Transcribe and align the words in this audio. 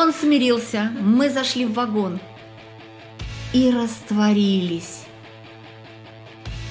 Он 0.00 0.14
смирился, 0.14 0.90
мы 0.98 1.28
зашли 1.28 1.66
в 1.66 1.74
вагон 1.74 2.20
и 3.52 3.70
растворились. 3.70 5.02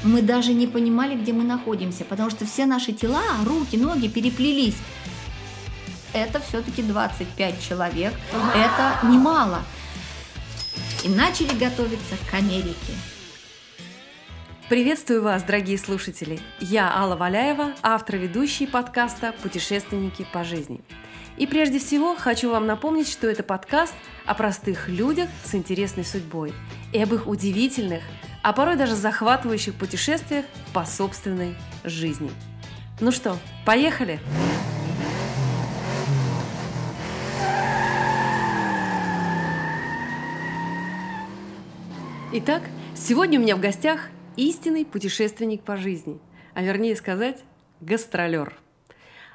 Мы 0.03 0.23
даже 0.23 0.51
не 0.53 0.65
понимали, 0.65 1.13
где 1.13 1.31
мы 1.31 1.43
находимся, 1.43 2.05
потому 2.05 2.31
что 2.31 2.47
все 2.47 2.65
наши 2.65 2.91
тела, 2.91 3.21
руки, 3.45 3.77
ноги 3.77 4.07
переплелись. 4.07 4.77
Это 6.11 6.39
все-таки 6.39 6.81
25 6.81 7.61
человек, 7.61 8.15
это 8.55 9.07
немало. 9.07 9.61
И 11.03 11.07
начали 11.07 11.55
готовиться 11.55 12.15
к 12.31 12.33
Америке. 12.33 12.93
Приветствую 14.69 15.21
вас, 15.21 15.43
дорогие 15.43 15.77
слушатели! 15.77 16.39
Я 16.59 16.91
Алла 16.91 17.15
Валяева, 17.15 17.75
автор 17.83 18.15
и 18.15 18.19
ведущий 18.19 18.65
подкаста 18.65 19.35
«Путешественники 19.43 20.25
по 20.33 20.43
жизни». 20.43 20.81
И 21.39 21.47
прежде 21.47 21.79
всего 21.79 22.17
хочу 22.17 22.51
вам 22.51 22.67
напомнить, 22.67 23.09
что 23.09 23.29
это 23.29 23.43
подкаст 23.43 23.95
о 24.25 24.35
простых 24.35 24.89
людях 24.89 25.29
с 25.45 25.55
интересной 25.55 26.03
судьбой 26.03 26.53
и 26.91 27.01
об 27.01 27.13
их 27.13 27.27
удивительных, 27.27 28.03
а 28.43 28.51
порой 28.51 28.75
даже 28.75 28.93
захватывающих 28.93 29.73
путешествиях 29.75 30.43
по 30.73 30.83
собственной 30.83 31.55
жизни. 31.85 32.29
Ну 32.99 33.11
что, 33.11 33.37
поехали! 33.65 34.19
Итак, 42.33 42.63
сегодня 42.97 43.39
у 43.39 43.41
меня 43.41 43.55
в 43.55 43.61
гостях 43.61 44.09
истинный 44.35 44.85
путешественник 44.85 45.63
по 45.63 45.77
жизни, 45.77 46.19
а 46.53 46.61
вернее 46.61 46.97
сказать, 46.97 47.45
гастролер– 47.79 48.59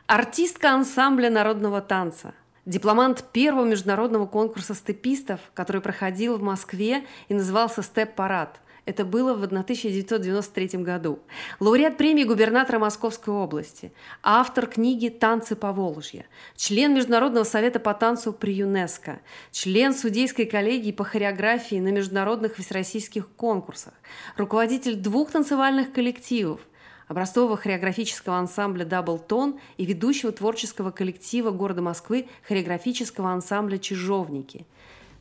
Артистка 0.06 0.74
ансамбля 0.74 1.30
народного 1.30 1.80
танца, 1.80 2.34
дипломант 2.66 3.24
первого 3.32 3.64
международного 3.64 4.27
конкурса 4.27 4.74
степистов, 4.74 5.40
который 5.55 5.80
проходил 5.80 6.36
в 6.36 6.42
Москве 6.42 7.06
и 7.28 7.34
назывался 7.34 7.80
«Степ-парад». 7.80 8.60
Это 8.84 9.06
было 9.06 9.32
в 9.32 9.42
1993 9.42 10.82
году. 10.82 11.20
Лауреат 11.58 11.97
премии 11.97 12.25
губернатора 12.25 12.78
Московской 12.78 13.32
области, 13.32 13.94
автор 14.22 14.66
книги 14.66 15.08
«Танцы 15.08 15.56
по 15.56 15.72
Волжье», 15.72 16.27
член 16.55 16.92
Международного 16.92 17.44
совета 17.44 17.80
по 17.80 17.94
танцу 17.94 18.34
при 18.34 18.52
ЮНЕСКО, 18.52 19.20
член 19.52 19.94
судейской 19.94 20.44
коллегии 20.44 20.92
по 20.92 21.05
хореографии 21.05 21.77
на 21.77 21.88
международных 21.88 22.56
всероссийских 22.56 23.27
конкурсах, 23.30 23.94
руководитель 24.36 24.97
двух 24.97 25.30
танцевальных 25.30 25.94
коллективов– 25.94 26.60
образцового 27.08 27.56
хореографического 27.56 28.36
ансамбля 28.38 28.84
«Дабл 28.84 29.19
Тон» 29.19 29.58
и 29.77 29.84
ведущего 29.84 30.33
творческого 30.33 30.91
коллектива 30.91 31.50
города 31.50 31.83
Москвы 31.83 32.27
хореографического 32.47 33.30
ансамбля 33.30 33.78
«Чижовники». 33.78 34.66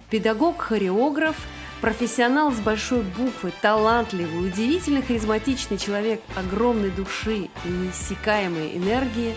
Педагог-хореограф, 0.10 1.36
профессионал 1.82 2.52
с 2.52 2.60
большой 2.60 3.02
буквы, 3.02 3.52
талантливый, 3.62 4.48
удивительно 4.48 5.02
харизматичный 5.02 5.78
человек 5.78 6.22
огромной 6.36 6.92
души 6.92 7.50
и 7.66 7.68
неиссякаемой 7.68 8.78
энергии 8.78 9.34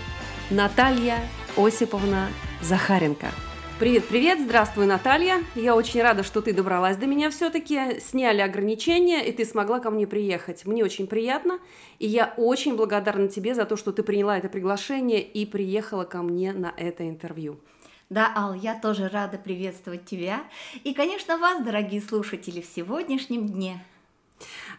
Наталья 0.50 1.18
Осиповна 1.56 2.28
Захаренко– 2.60 3.28
Привет, 3.78 4.06
привет, 4.08 4.40
здравствуй, 4.40 4.86
Наталья. 4.86 5.44
Я 5.54 5.76
очень 5.76 6.00
рада, 6.00 6.22
что 6.22 6.40
ты 6.40 6.54
добралась 6.54 6.96
до 6.96 7.04
меня 7.04 7.28
все-таки. 7.28 8.00
Сняли 8.00 8.40
ограничения, 8.40 9.22
и 9.22 9.32
ты 9.32 9.44
смогла 9.44 9.80
ко 9.80 9.90
мне 9.90 10.06
приехать. 10.06 10.64
Мне 10.64 10.82
очень 10.82 11.06
приятно, 11.06 11.58
и 11.98 12.06
я 12.06 12.32
очень 12.38 12.74
благодарна 12.74 13.28
тебе 13.28 13.54
за 13.54 13.66
то, 13.66 13.76
что 13.76 13.92
ты 13.92 14.02
приняла 14.02 14.38
это 14.38 14.48
приглашение 14.48 15.20
и 15.20 15.44
приехала 15.44 16.04
ко 16.04 16.22
мне 16.22 16.54
на 16.54 16.72
это 16.74 17.06
интервью. 17.06 17.60
Да, 18.08 18.32
Ал, 18.34 18.54
я 18.54 18.80
тоже 18.80 19.10
рада 19.10 19.36
приветствовать 19.36 20.06
тебя 20.06 20.44
и, 20.82 20.94
конечно, 20.94 21.36
вас, 21.36 21.62
дорогие 21.62 22.00
слушатели, 22.00 22.62
в 22.62 22.66
сегодняшнем 22.66 23.46
дне. 23.46 23.84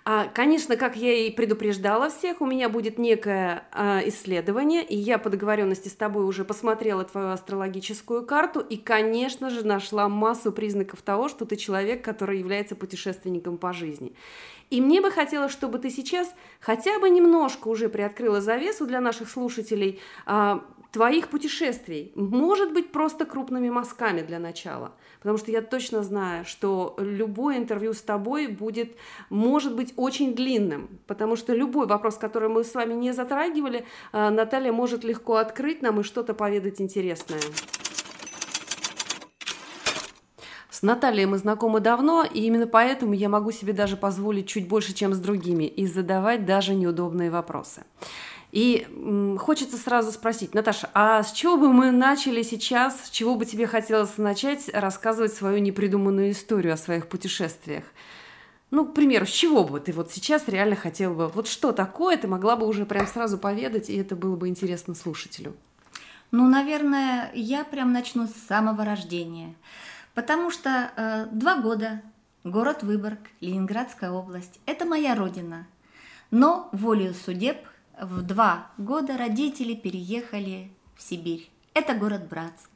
А, 0.05 0.25
конечно, 0.27 0.77
как 0.77 0.95
я 0.95 1.13
и 1.13 1.31
предупреждала 1.31 2.09
всех, 2.09 2.41
у 2.41 2.45
меня 2.45 2.69
будет 2.69 2.97
некое 2.97 3.63
а, 3.71 4.01
исследование, 4.05 4.83
и 4.83 4.95
я 4.95 5.17
по 5.17 5.29
договоренности 5.29 5.89
с 5.89 5.95
тобой 5.95 6.23
уже 6.23 6.45
посмотрела 6.45 7.03
твою 7.03 7.29
астрологическую 7.29 8.25
карту, 8.25 8.61
и, 8.61 8.77
конечно 8.77 9.49
же, 9.49 9.65
нашла 9.65 10.07
массу 10.07 10.51
признаков 10.51 11.01
того, 11.01 11.27
что 11.27 11.45
ты 11.45 11.57
человек, 11.57 12.03
который 12.05 12.39
является 12.39 12.75
путешественником 12.75 13.57
по 13.57 13.73
жизни. 13.73 14.13
И 14.69 14.81
мне 14.81 15.01
бы 15.01 15.11
хотелось, 15.11 15.51
чтобы 15.51 15.79
ты 15.79 15.89
сейчас 15.89 16.33
хотя 16.59 16.99
бы 16.99 17.09
немножко 17.09 17.67
уже 17.67 17.89
приоткрыла 17.89 18.41
завесу 18.41 18.85
для 18.85 18.99
наших 18.99 19.29
слушателей 19.29 19.99
а, 20.25 20.63
твоих 20.91 21.29
путешествий. 21.29 22.11
Может 22.15 22.73
быть, 22.73 22.91
просто 22.91 23.25
крупными 23.25 23.69
мазками 23.69 24.21
для 24.21 24.39
начала– 24.39 24.93
потому 25.19 25.37
что 25.37 25.51
я 25.51 25.61
точно 25.61 26.03
знаю, 26.03 26.45
что 26.45 26.95
любое 26.97 27.57
интервью 27.57 27.93
с 27.93 28.01
тобой 28.01 28.47
будет, 28.47 28.95
может 29.29 29.75
быть, 29.75 29.93
очень 29.97 30.35
длинным, 30.35 30.99
потому 31.07 31.35
что 31.35 31.53
любой 31.53 31.87
вопрос, 31.87 32.15
который 32.15 32.49
мы 32.49 32.63
с 32.63 32.73
вами 32.73 32.93
не 32.93 33.11
затрагивали, 33.11 33.85
э, 34.13 34.29
Наталья 34.29 34.71
может 34.71 35.03
легко 35.03 35.35
открыть 35.35 35.81
нам 35.81 35.99
и 35.99 36.03
что-то 36.03 36.33
поведать 36.33 36.79
интересное. 36.79 37.41
С 40.69 40.83
Натальей 40.83 41.25
мы 41.25 41.39
знакомы 41.39 41.79
давно, 41.79 42.23
и 42.23 42.41
именно 42.41 42.67
поэтому 42.67 43.13
я 43.13 43.29
могу 43.29 43.51
себе 43.51 43.73
даже 43.73 43.97
позволить 43.97 44.47
чуть 44.47 44.67
больше, 44.67 44.93
чем 44.93 45.13
с 45.13 45.17
другими, 45.17 45.63
и 45.63 45.87
задавать 45.87 46.45
даже 46.45 46.75
неудобные 46.75 47.31
вопросы. 47.31 47.83
И 48.57 48.87
хочется 49.37 49.77
сразу 49.77 50.11
спросить, 50.11 50.55
Наташа, 50.55 50.89
а 50.95 51.21
с 51.21 51.31
чего 51.31 51.57
бы 51.57 51.71
мы 51.71 51.91
начали 51.91 52.41
сейчас, 52.41 53.05
с 53.05 53.09
чего 53.11 53.35
бы 53.35 53.45
тебе 53.45 53.67
хотелось 53.67 54.17
начать 54.17 54.67
рассказывать 54.73 55.31
свою 55.35 55.59
непридуманную 55.59 56.31
историю 56.31 56.73
о 56.73 56.77
своих 56.77 57.07
путешествиях? 57.07 57.83
Ну, 58.71 58.87
к 58.87 58.95
примеру, 58.95 59.27
с 59.27 59.29
чего 59.29 59.63
бы 59.63 59.79
ты 59.79 59.91
вот 59.91 60.11
сейчас 60.11 60.47
реально 60.47 60.75
хотела 60.75 61.13
бы, 61.13 61.27
вот 61.27 61.47
что 61.47 61.71
такое 61.71 62.17
ты 62.17 62.27
могла 62.27 62.55
бы 62.55 62.65
уже 62.65 62.87
прям 62.87 63.05
сразу 63.05 63.37
поведать, 63.37 63.91
и 63.91 63.97
это 63.97 64.15
было 64.15 64.35
бы 64.35 64.47
интересно 64.47 64.95
слушателю? 64.95 65.55
Ну, 66.31 66.49
наверное, 66.49 67.29
я 67.35 67.63
прям 67.63 67.93
начну 67.93 68.25
с 68.25 68.33
самого 68.47 68.83
рождения, 68.83 69.53
потому 70.15 70.49
что 70.49 70.91
э, 70.95 71.27
два 71.31 71.57
года, 71.57 72.01
город 72.43 72.81
Выборг, 72.81 73.19
Ленинградская 73.39 74.09
область, 74.09 74.59
это 74.65 74.85
моя 74.85 75.13
родина. 75.13 75.67
Но 76.31 76.69
волею 76.71 77.13
судеб– 77.13 77.57
в 77.99 78.21
два 78.21 78.67
года 78.77 79.17
родители 79.17 79.73
переехали 79.73 80.71
в 80.95 81.01
Сибирь. 81.01 81.49
Это 81.73 81.93
город 81.93 82.27
Братск. 82.29 82.69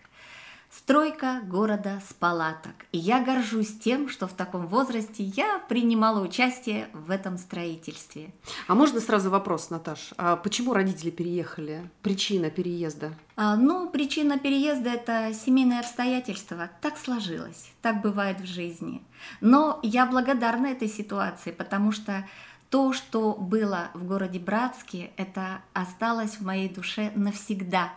Стройка 0.70 1.42
города 1.46 2.02
с 2.08 2.14
палаток. 2.14 2.72
И 2.94 2.98
я 2.98 3.22
горжусь 3.22 3.78
тем, 3.78 4.08
что 4.08 4.26
в 4.26 4.32
таком 4.32 4.68
возрасте 4.68 5.22
я 5.24 5.60
принимала 5.68 6.22
участие 6.22 6.88
в 6.94 7.12
этом 7.12 7.38
строительстве. 7.38 8.34
А 8.68 8.76
можно 8.76 9.02
сразу 9.02 9.30
вопрос, 9.30 9.70
Наташ? 9.70 10.14
А 10.16 10.38
почему 10.38 10.74
родители 10.74 11.10
переехали? 11.10 11.90
Причина 12.02 12.50
переезда? 12.50 13.12
А, 13.36 13.58
ну, 13.58 13.90
причина 13.90 14.40
переезда– 14.40 14.90
это 14.92 15.34
семейное 15.34 15.82
обстоятельство. 15.82 16.70
Так 16.80 16.98
сложилось, 16.98 17.74
так 17.82 18.02
бывает 18.02 18.40
в 18.40 18.46
жизни. 18.46 19.02
Но 19.42 19.78
я 19.84 20.06
благодарна 20.06 20.68
этой 20.68 20.88
ситуации, 20.88 21.52
потому 21.52 21.92
что 21.92 22.26
то, 22.72 22.94
что 22.94 23.34
было 23.34 23.92
в 23.94 24.06
городе 24.06 24.40
Братске, 24.40 25.12
это 25.18 25.62
осталось 25.74 26.38
в 26.38 26.42
моей 26.42 26.70
душе 26.70 27.12
навсегда. 27.16 27.94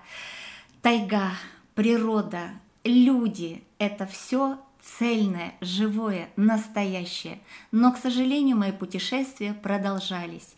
Тайга, 0.83 1.31
природа, 1.77 2.51
люди– 2.83 3.63
это 3.79 4.05
все 4.05 4.59
цельное, 4.83 5.55
живое, 5.61 6.29
настоящее. 6.35 7.39
Но, 7.71 7.93
к 7.93 7.99
сожалению, 7.99 8.57
мои 8.57 8.73
путешествия 8.73 9.55
продолжались. 9.55 10.57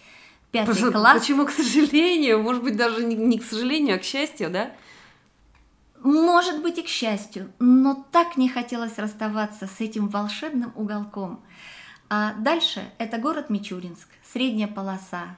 Пятый 0.51 0.73
Почему, 0.73 0.93
класс. 0.93 1.21
Почему, 1.21 1.45
к 1.45 1.51
сожалению? 1.51 2.43
Может 2.43 2.63
быть, 2.63 2.77
даже 2.77 3.05
не, 3.05 3.15
не 3.15 3.39
к 3.39 3.45
сожалению, 3.45 3.97
а 3.97 3.99
к 3.99 4.05
счастью, 4.05 4.51
да? 4.51 4.73
Может 6.03 6.63
быть 6.63 6.79
и 6.79 6.83
к 6.83 6.89
счастью, 6.89 7.53
но 7.59 8.07
так 8.13 8.39
не 8.39 8.49
хотелось 8.49 8.97
расставаться 8.97 9.67
с 9.67 9.81
этим 9.81 10.09
волшебным 10.09 10.73
уголком– 10.75 11.41
а 12.09 12.35
дальше 12.35 12.89
это 12.99 13.19
город 13.19 13.51
Мичуринск, 13.51 14.09
средняя 14.23 14.69
полоса. 14.69 15.37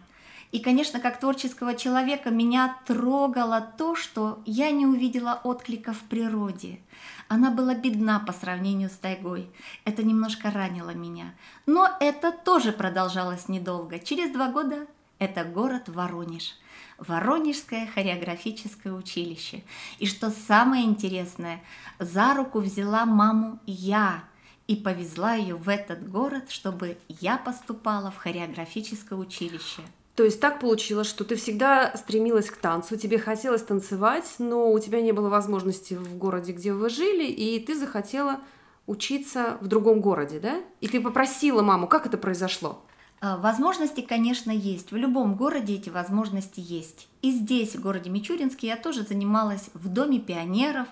И, 0.50 0.60
конечно, 0.60 0.98
как 0.98 1.20
творческого 1.20 1.74
человека 1.74 2.30
меня 2.30 2.78
трогало 2.86 3.60
то, 3.60 3.94
что 3.94 4.42
я 4.46 4.70
не 4.70 4.86
увидела 4.86 5.40
отклика 5.44 5.92
в 5.92 6.00
природе. 6.00 6.80
Она 7.28 7.50
была 7.50 7.74
бедна 7.74 8.18
по 8.18 8.32
сравнению 8.32 8.88
с 8.88 8.96
тайгой. 8.96 9.50
Это 9.84 10.02
немножко 10.02 10.50
ранило 10.50 10.94
меня. 10.94 11.34
Но 11.66 11.90
это 12.00 12.32
тоже 12.32 12.72
продолжалось 12.72 13.48
недолго. 13.48 13.98
Через 13.98 14.30
два 14.30 14.48
года 14.48 14.86
это 15.18 15.44
город 15.44 15.88
Воронеж. 15.88 16.54
Воронежское 16.96 17.86
хореографическое 17.86 18.92
училище. 18.92 19.62
И 19.98 20.06
что 20.06 20.30
самое 20.30 20.84
интересное, 20.84 21.62
за 21.98 22.34
руку 22.34 22.60
взяла 22.60 23.04
маму 23.04 23.58
я– 23.66 24.24
и 24.68 24.76
повезла 24.76 25.34
ее 25.34 25.56
в 25.56 25.68
этот 25.68 26.08
город, 26.08 26.50
чтобы 26.50 26.98
я 27.08 27.38
поступала 27.38 28.12
в 28.12 28.18
хореографическое 28.18 29.18
училище. 29.18 29.82
То 30.14 30.24
есть 30.24 30.40
так 30.40 30.60
получилось, 30.60 31.08
что 31.08 31.24
ты 31.24 31.36
всегда 31.36 31.96
стремилась 31.96 32.50
к 32.50 32.56
танцу, 32.56 32.96
тебе 32.96 33.18
хотелось 33.18 33.62
танцевать, 33.62 34.34
но 34.38 34.70
у 34.70 34.78
тебя 34.78 35.00
не 35.00 35.12
было 35.12 35.28
возможности 35.28 35.94
в 35.94 36.16
городе, 36.18 36.52
где 36.52 36.72
вы 36.72 36.90
жили, 36.90 37.24
и 37.24 37.58
ты 37.60 37.78
захотела 37.78 38.40
учиться 38.86 39.58
в 39.60 39.68
другом 39.68 40.00
городе, 40.00 40.38
да? 40.40 40.60
И 40.80 40.88
ты 40.88 41.00
попросила 41.00 41.62
маму, 41.62 41.86
как 41.86 42.06
это 42.06 42.18
произошло? 42.18 42.82
А, 43.20 43.36
возможности, 43.36 44.00
конечно, 44.00 44.50
есть. 44.50 44.92
В 44.92 44.96
любом 44.96 45.34
городе 45.34 45.74
эти 45.74 45.90
возможности 45.90 46.60
есть. 46.60 47.08
И 47.22 47.32
здесь, 47.32 47.74
в 47.74 47.80
городе 47.80 48.10
Мичуринске, 48.10 48.68
я 48.68 48.76
тоже 48.76 49.02
занималась 49.02 49.70
в 49.74 49.88
Доме 49.88 50.20
пионеров, 50.20 50.86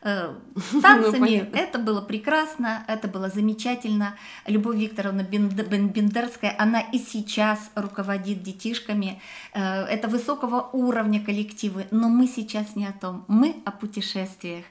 э, 0.00 0.32
ну, 0.72 0.80
танцами. 0.80 1.50
это 1.52 1.78
было 1.78 2.00
прекрасно, 2.00 2.82
это 2.88 3.08
было 3.08 3.28
замечательно. 3.28 4.16
Любовь 4.46 4.76
Викторовна 4.76 5.22
Бендерская, 5.22 6.54
она 6.58 6.80
и 6.80 6.98
сейчас 6.98 7.70
руководит 7.74 8.42
детишками. 8.42 9.20
Э, 9.52 9.84
это 9.84 10.08
высокого 10.08 10.70
уровня 10.72 11.22
коллективы, 11.22 11.86
но 11.90 12.08
мы 12.08 12.26
сейчас 12.26 12.74
не 12.74 12.86
о 12.86 12.92
том. 12.92 13.26
Мы 13.28 13.56
о 13.66 13.70
путешествиях. 13.70 14.64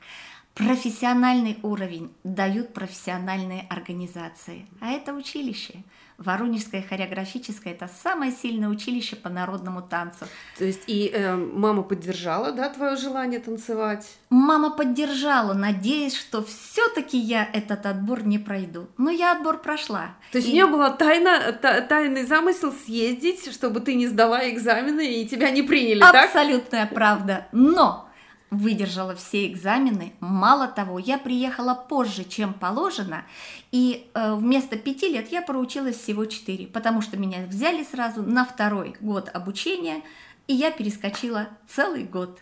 Профессиональный 0.55 1.59
уровень 1.63 2.11
дают 2.23 2.73
профессиональные 2.73 3.67
организации, 3.69 4.65
а 4.79 4.89
это 4.89 5.13
училище. 5.13 5.83
Воронежское 6.17 6.81
хореографическое– 6.81 7.73
это 7.75 7.89
самое 8.03 8.31
сильное 8.31 8.69
училище 8.69 9.15
по 9.15 9.29
народному 9.29 9.81
танцу. 9.81 10.25
То 10.57 10.65
есть 10.65 10.83
и 10.87 11.11
э, 11.13 11.35
мама 11.35 11.83
поддержала, 11.83 12.51
да, 12.51 12.69
твое 12.69 12.95
желание 12.95 13.39
танцевать? 13.39 14.07
Мама 14.29 14.71
поддержала, 14.71 15.53
надеясь, 15.53 16.15
что 16.15 16.43
все-таки 16.43 17.17
я 17.17 17.47
этот 17.51 17.85
отбор 17.85 18.23
не 18.25 18.39
пройду. 18.39 18.87
Но 18.97 19.09
я 19.09 19.33
отбор 19.33 19.61
прошла. 19.61 20.15
То 20.31 20.37
есть 20.37 20.47
и... 20.47 20.51
у 20.51 20.53
нее 20.53 20.67
была 20.67 20.89
тайна, 20.89 21.51
та, 21.51 21.81
тайный 21.81 22.25
замысел 22.25 22.71
съездить, 22.71 23.51
чтобы 23.51 23.81
ты 23.81 23.95
не 23.95 24.07
сдала 24.07 24.49
экзамены 24.49 25.21
и 25.21 25.27
тебя 25.27 25.51
не 25.51 25.63
приняли, 25.63 25.99
Абсолютная 25.99 26.11
так? 26.11 26.25
Абсолютная 26.25 26.85
правда. 26.87 27.47
Но 27.51 28.09
выдержала 28.51 29.15
все 29.15 29.47
экзамены. 29.47 30.13
Мало 30.19 30.67
того, 30.67 30.99
я 30.99 31.17
приехала 31.17 31.73
позже, 31.73 32.23
чем 32.23 32.53
положено, 32.53 33.25
и 33.71 34.09
э, 34.13 34.35
вместо 34.35 34.77
пяти 34.77 35.09
лет 35.09 35.31
я 35.31 35.41
проучилась 35.41 35.97
всего 35.97 36.25
четыре, 36.25 36.67
потому 36.67 37.01
что 37.01 37.17
меня 37.17 37.45
взяли 37.45 37.83
сразу 37.83 38.23
на 38.23 38.45
второй 38.45 38.95
год 39.01 39.29
обучения, 39.33 40.01
и 40.47 40.53
я 40.53 40.71
перескочила 40.71 41.49
целый 41.67 42.03
год. 42.03 42.39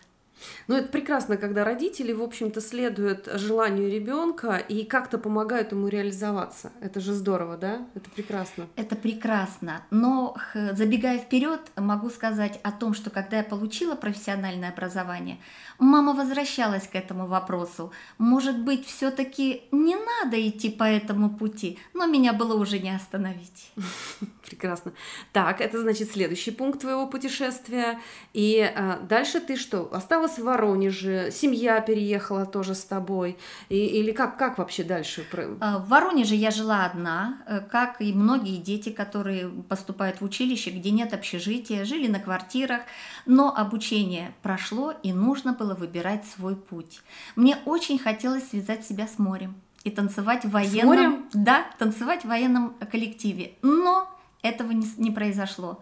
Ну, 0.66 0.76
это 0.76 0.88
прекрасно, 0.88 1.36
когда 1.36 1.64
родители, 1.64 2.12
в 2.12 2.22
общем-то, 2.22 2.60
следуют 2.60 3.28
желанию 3.34 3.90
ребенка 3.90 4.56
и 4.56 4.84
как-то 4.84 5.18
помогают 5.18 5.72
ему 5.72 5.88
реализоваться. 5.88 6.72
Это 6.80 7.00
же 7.00 7.12
здорово, 7.12 7.56
да? 7.56 7.86
Это 7.94 8.10
прекрасно. 8.10 8.66
Это 8.76 8.96
прекрасно. 8.96 9.82
Но, 9.90 10.36
забегая 10.72 11.18
вперед, 11.18 11.60
могу 11.76 12.10
сказать 12.10 12.58
о 12.62 12.72
том, 12.72 12.94
что 12.94 13.10
когда 13.10 13.38
я 13.38 13.44
получила 13.44 13.94
профессиональное 13.94 14.70
образование, 14.70 15.38
мама 15.78 16.14
возвращалась 16.14 16.86
к 16.88 16.94
этому 16.94 17.26
вопросу. 17.26 17.92
Может 18.18 18.58
быть, 18.58 18.86
все-таки 18.86 19.62
не 19.70 19.96
надо 19.96 20.48
идти 20.48 20.70
по 20.70 20.84
этому 20.84 21.30
пути, 21.30 21.78
но 21.92 22.06
меня 22.06 22.32
было 22.32 22.54
уже 22.54 22.78
не 22.78 22.94
остановить. 22.94 23.72
Прекрасно. 24.44 24.92
Так, 25.32 25.62
это 25.62 25.80
значит 25.80 26.10
следующий 26.10 26.50
пункт 26.50 26.80
твоего 26.80 27.06
путешествия. 27.06 27.98
И 28.34 28.60
а, 28.60 28.98
дальше 29.00 29.40
ты 29.40 29.56
что? 29.56 29.88
Осталась 29.92 30.38
в 30.38 30.44
Воронеже, 30.44 31.30
семья 31.32 31.80
переехала 31.80 32.44
тоже 32.44 32.74
с 32.74 32.84
тобой. 32.84 33.38
И, 33.70 33.76
или 33.76 34.12
как, 34.12 34.36
как 34.36 34.58
вообще 34.58 34.84
дальше? 34.84 35.26
А, 35.60 35.78
в 35.78 35.88
Воронеже 35.88 36.34
я 36.34 36.50
жила 36.50 36.84
одна, 36.84 37.42
э, 37.46 37.60
как 37.60 38.02
и 38.02 38.12
многие 38.12 38.58
дети, 38.58 38.90
которые 38.90 39.48
поступают 39.48 40.20
в 40.20 40.24
училище, 40.24 40.70
где 40.70 40.90
нет 40.90 41.14
общежития, 41.14 41.86
жили 41.86 42.06
на 42.06 42.20
квартирах. 42.20 42.82
Но 43.24 43.54
обучение 43.56 44.34
прошло, 44.42 44.92
и 45.02 45.14
нужно 45.14 45.54
было 45.54 45.74
выбирать 45.74 46.26
свой 46.26 46.54
путь. 46.54 47.00
Мне 47.34 47.56
очень 47.64 47.98
хотелось 47.98 48.50
связать 48.50 48.84
себя 48.84 49.06
с 49.06 49.18
морем 49.18 49.54
и 49.84 49.90
танцевать 49.90 50.44
в 50.44 50.50
военном, 50.50 51.28
да, 51.32 51.66
танцевать 51.78 52.24
в 52.24 52.28
военном 52.28 52.74
коллективе. 52.90 53.52
Но 53.62 54.13
этого 54.44 54.70
не, 54.70 54.86
не 54.96 55.10
произошло. 55.10 55.80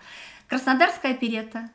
Краснодарская 0.49 1.12
оперета, 1.12 1.69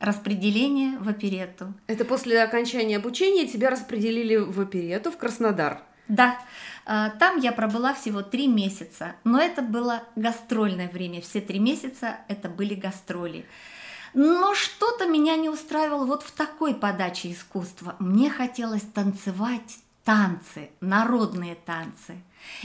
распределение 0.00 0.98
в 0.98 1.08
оперету. 1.08 1.74
Это 1.86 2.04
после 2.04 2.42
окончания 2.42 2.96
обучения 2.96 3.46
тебя 3.46 3.68
распределили 3.68 4.36
в 4.36 4.58
оперету 4.60 5.10
в 5.10 5.18
Краснодар? 5.18 5.82
Да, 6.08 6.38
а, 6.86 7.10
там 7.10 7.38
я 7.38 7.52
пробыла 7.52 7.92
всего 7.92 8.22
три 8.22 8.46
месяца, 8.46 9.16
но 9.24 9.38
это 9.38 9.60
было 9.60 10.04
гастрольное 10.16 10.88
время, 10.88 11.20
все 11.20 11.40
три 11.42 11.58
месяца 11.58 12.20
это 12.28 12.48
были 12.48 12.74
гастроли. 12.74 13.44
Но 14.14 14.54
что-то 14.54 15.06
меня 15.06 15.36
не 15.36 15.50
устраивало 15.50 16.06
вот 16.06 16.22
в 16.22 16.30
такой 16.30 16.74
подаче 16.74 17.30
искусства. 17.30 17.94
Мне 17.98 18.30
хотелось 18.30 18.82
танцевать 18.82 19.80
танцы, 20.02 20.70
народные 20.80 21.56
танцы. 21.56 22.16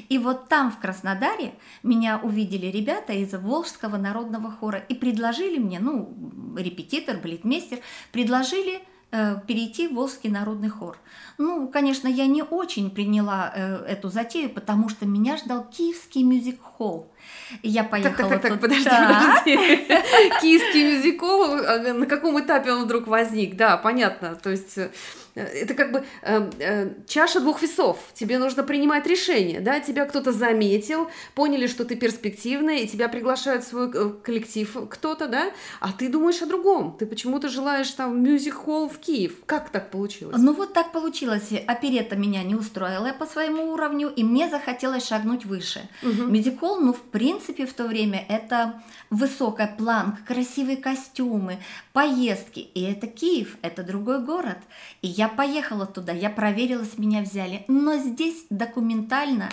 И 0.10 0.18
вот 0.18 0.50
там, 0.50 0.72
в 0.72 0.80
Краснодаре, 0.80 1.54
меня 1.84 2.20
увидели 2.22 2.68
ребята 2.68 3.14
из 3.14 3.34
Волжского 3.34 3.98
народного 3.98 4.52
хора 4.52 4.80
и 4.80 4.96
предложили 4.96 5.58
мне, 5.58 5.80
ну, 5.80 6.14
репетитор, 6.58 7.18
балетмейстер, 7.18 7.80
предложили 8.12 8.82
э, 9.12 9.38
перейти 9.48 9.88
в 9.88 9.94
Волжский 9.94 10.30
народный 10.30 10.70
хор. 10.70 10.98
Ну, 11.38 11.68
конечно, 11.68 12.08
я 12.08 12.26
не 12.26 12.44
очень 12.44 12.90
приняла 12.90 13.52
э, 13.54 13.86
эту 13.88 14.10
затею, 14.10 14.50
потому 14.50 14.90
что 14.90 15.06
меня 15.06 15.38
ждал 15.38 15.64
Киевский 15.64 16.24
мюзик-холл. 16.24 17.13
Я 17.62 17.84
поехала 17.84 18.30
так, 18.30 18.30
так, 18.30 18.42
так, 18.42 18.52
так, 18.52 18.62
подожди, 18.62 18.90
подожди. 18.90 19.56
Киевский 20.42 20.96
мюзикл, 20.96 21.44
а, 21.44 21.94
на 21.94 22.06
каком 22.06 22.40
этапе 22.40 22.72
он 22.72 22.86
вдруг 22.86 23.08
возник? 23.08 23.56
Да, 23.56 23.78
понятно. 23.78 24.36
То 24.36 24.50
есть 24.50 24.78
э, 24.78 24.90
это 25.36 25.74
как 25.74 25.92
бы 25.92 26.04
э, 26.22 26.50
э, 26.60 26.90
чаша 27.08 27.40
двух 27.40 27.62
весов. 27.62 27.98
Тебе 28.14 28.38
нужно 28.38 28.64
принимать 28.64 29.08
решение, 29.08 29.60
да? 29.60 29.80
Тебя 29.80 30.06
кто-то 30.06 30.32
заметил, 30.32 31.10
поняли, 31.36 31.68
что 31.68 31.86
ты 31.86 31.96
перспективная, 31.96 32.78
и 32.78 32.88
тебя 32.88 33.10
приглашают 33.10 33.64
в 33.64 33.68
свой 33.68 33.92
э, 33.94 34.12
коллектив 34.24 34.78
кто-то, 34.90 35.28
да? 35.28 35.52
А 35.80 35.92
ты 35.92 36.10
думаешь 36.10 36.42
о 36.42 36.46
другом. 36.46 36.96
Ты 36.98 37.06
почему-то 37.06 37.50
желаешь 37.50 37.90
там 37.92 38.22
мюзик-холл 38.24 38.90
в 38.90 39.00
Киев. 39.00 39.34
Как 39.46 39.70
так 39.70 39.90
получилось? 39.90 40.36
Ну 40.38 40.54
вот 40.54 40.74
так 40.74 40.92
получилось. 40.92 41.52
Оперета 41.68 42.16
меня 42.16 42.44
не 42.44 42.56
устроила 42.56 43.14
по 43.18 43.26
своему 43.26 43.72
уровню, 43.74 44.12
и 44.16 44.24
мне 44.24 44.50
захотелось 44.50 45.08
шагнуть 45.08 45.46
выше. 45.46 45.90
Угу. 46.04 46.24
Мюзик-холл, 46.24 46.80
ну 46.80 46.94
в 46.94 47.02
принципе 47.14 47.68
в 47.68 47.74
то 47.74 47.86
время 47.86 48.26
это 48.28 48.82
высокая 49.12 49.68
планка, 49.68 50.22
красивые 50.26 50.78
костюмы, 50.78 51.60
поездки. 51.94 52.60
И 52.60 52.82
это 52.82 53.06
Киев, 53.08 53.56
это 53.62 53.84
другой 53.84 54.20
город. 54.26 54.58
И 55.04 55.08
я 55.08 55.30
поехала 55.30 55.86
туда, 55.86 56.12
я 56.12 56.32
проверила, 56.32 56.84
с 56.84 56.98
меня 56.98 57.22
взяли. 57.22 57.66
Но 57.68 57.98
здесь 57.98 58.46
документально 58.50 59.50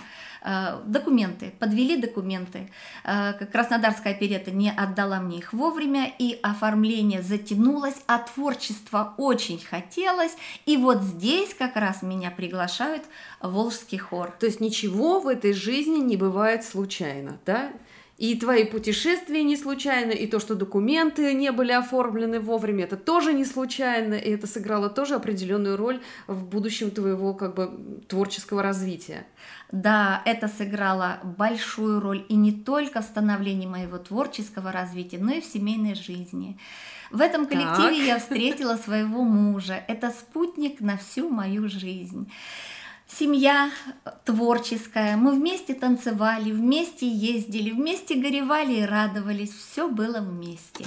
документы, 0.86 1.52
подвели 1.58 1.96
документы. 1.96 2.70
Э, 3.04 3.32
Краснодарская 3.32 4.14
оперета 4.14 4.50
не 4.50 4.70
отдала 4.70 5.20
мне 5.20 5.38
их 5.38 5.52
вовремя, 5.52 6.10
и 6.18 6.38
оформление 6.42 7.22
затянулось, 7.22 8.02
а 8.06 8.18
творчество 8.18 9.14
очень 9.18 9.60
хотелось. 9.60 10.36
И 10.66 10.76
вот 10.76 11.02
здесь 11.02 11.54
как 11.54 11.76
раз 11.76 12.02
меня 12.02 12.30
приглашают 12.30 13.02
в 13.40 13.52
Волжский 13.52 13.98
хор. 13.98 14.32
То 14.38 14.46
есть 14.46 14.60
ничего 14.60 15.20
в 15.20 15.28
этой 15.28 15.52
жизни 15.52 15.98
не 15.98 16.16
бывает 16.16 16.64
случайно, 16.64 17.38
да? 17.44 17.70
И 18.20 18.34
твои 18.34 18.64
путешествия 18.64 19.42
не 19.42 19.56
случайно, 19.56 20.10
и 20.10 20.26
то, 20.26 20.40
что 20.40 20.54
документы 20.54 21.32
не 21.32 21.52
были 21.52 21.72
оформлены 21.72 22.38
вовремя, 22.38 22.84
это 22.84 22.98
тоже 22.98 23.32
не 23.32 23.46
случайно, 23.46 24.12
и 24.12 24.32
это 24.32 24.46
сыграло 24.46 24.90
тоже 24.90 25.14
определенную 25.14 25.78
роль 25.78 26.02
в 26.26 26.44
будущем 26.44 26.90
твоего 26.90 27.32
как 27.32 27.54
бы 27.54 27.70
творческого 28.08 28.62
развития. 28.62 29.26
Да, 29.72 30.20
это 30.26 30.48
сыграло 30.48 31.20
большую 31.38 31.98
роль 31.98 32.26
и 32.28 32.36
не 32.36 32.52
только 32.52 33.00
в 33.00 33.04
становлении 33.04 33.66
моего 33.66 33.96
творческого 33.96 34.70
развития, 34.70 35.16
но 35.18 35.32
и 35.32 35.40
в 35.40 35.46
семейной 35.46 35.94
жизни. 35.94 36.58
В 37.10 37.22
этом 37.22 37.46
коллективе 37.46 37.96
так. 38.00 38.06
я 38.06 38.18
встретила 38.18 38.76
своего 38.76 39.22
мужа. 39.22 39.82
Это 39.88 40.10
спутник 40.10 40.82
на 40.82 40.98
всю 40.98 41.30
мою 41.30 41.70
жизнь 41.70 42.30
семья 43.10 43.70
творческая, 44.24 45.16
мы 45.16 45.32
вместе 45.32 45.74
танцевали, 45.74 46.52
вместе 46.52 47.08
ездили, 47.08 47.70
вместе 47.70 48.14
горевали 48.14 48.74
и 48.74 48.84
радовались, 48.84 49.52
все 49.52 49.88
было 49.88 50.20
вместе. 50.20 50.84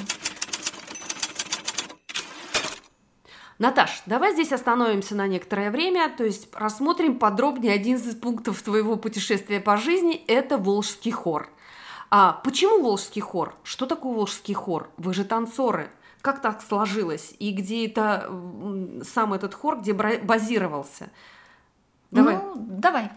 Наташ, 3.60 4.02
давай 4.08 4.34
здесь 4.34 4.52
остановимся 4.52 5.16
на 5.16 5.28
некоторое 5.28 5.70
время, 5.70 6.10
то 6.10 6.24
есть 6.24 6.50
рассмотрим 6.54 7.20
подробнее 7.20 7.74
один 7.74 7.98
из 7.98 8.16
пунктов 8.16 8.62
твоего 8.62 8.96
путешествия 8.98 9.60
по 9.60 9.78
жизни– 9.78 10.24
это 10.28 10.58
Волжский 10.58 11.12
хор. 11.12 11.50
А 12.10 12.42
почему 12.44 12.82
Волжский 12.82 13.22
хор? 13.22 13.56
Что 13.64 13.86
такое 13.86 14.14
Волжский 14.14 14.54
хор? 14.54 14.90
Вы 14.98 15.14
же 15.14 15.24
танцоры. 15.24 15.90
Как 16.22 16.42
так 16.42 16.62
сложилось? 16.62 17.34
И 17.40 17.52
где 17.52 17.86
это 17.86 18.30
сам 19.04 19.34
этот 19.34 19.54
хор, 19.54 19.80
где 19.80 19.94
базировался? 19.94 21.10
Давай. 22.14 22.36
Ну, 22.36 22.54
давай. 22.56 23.10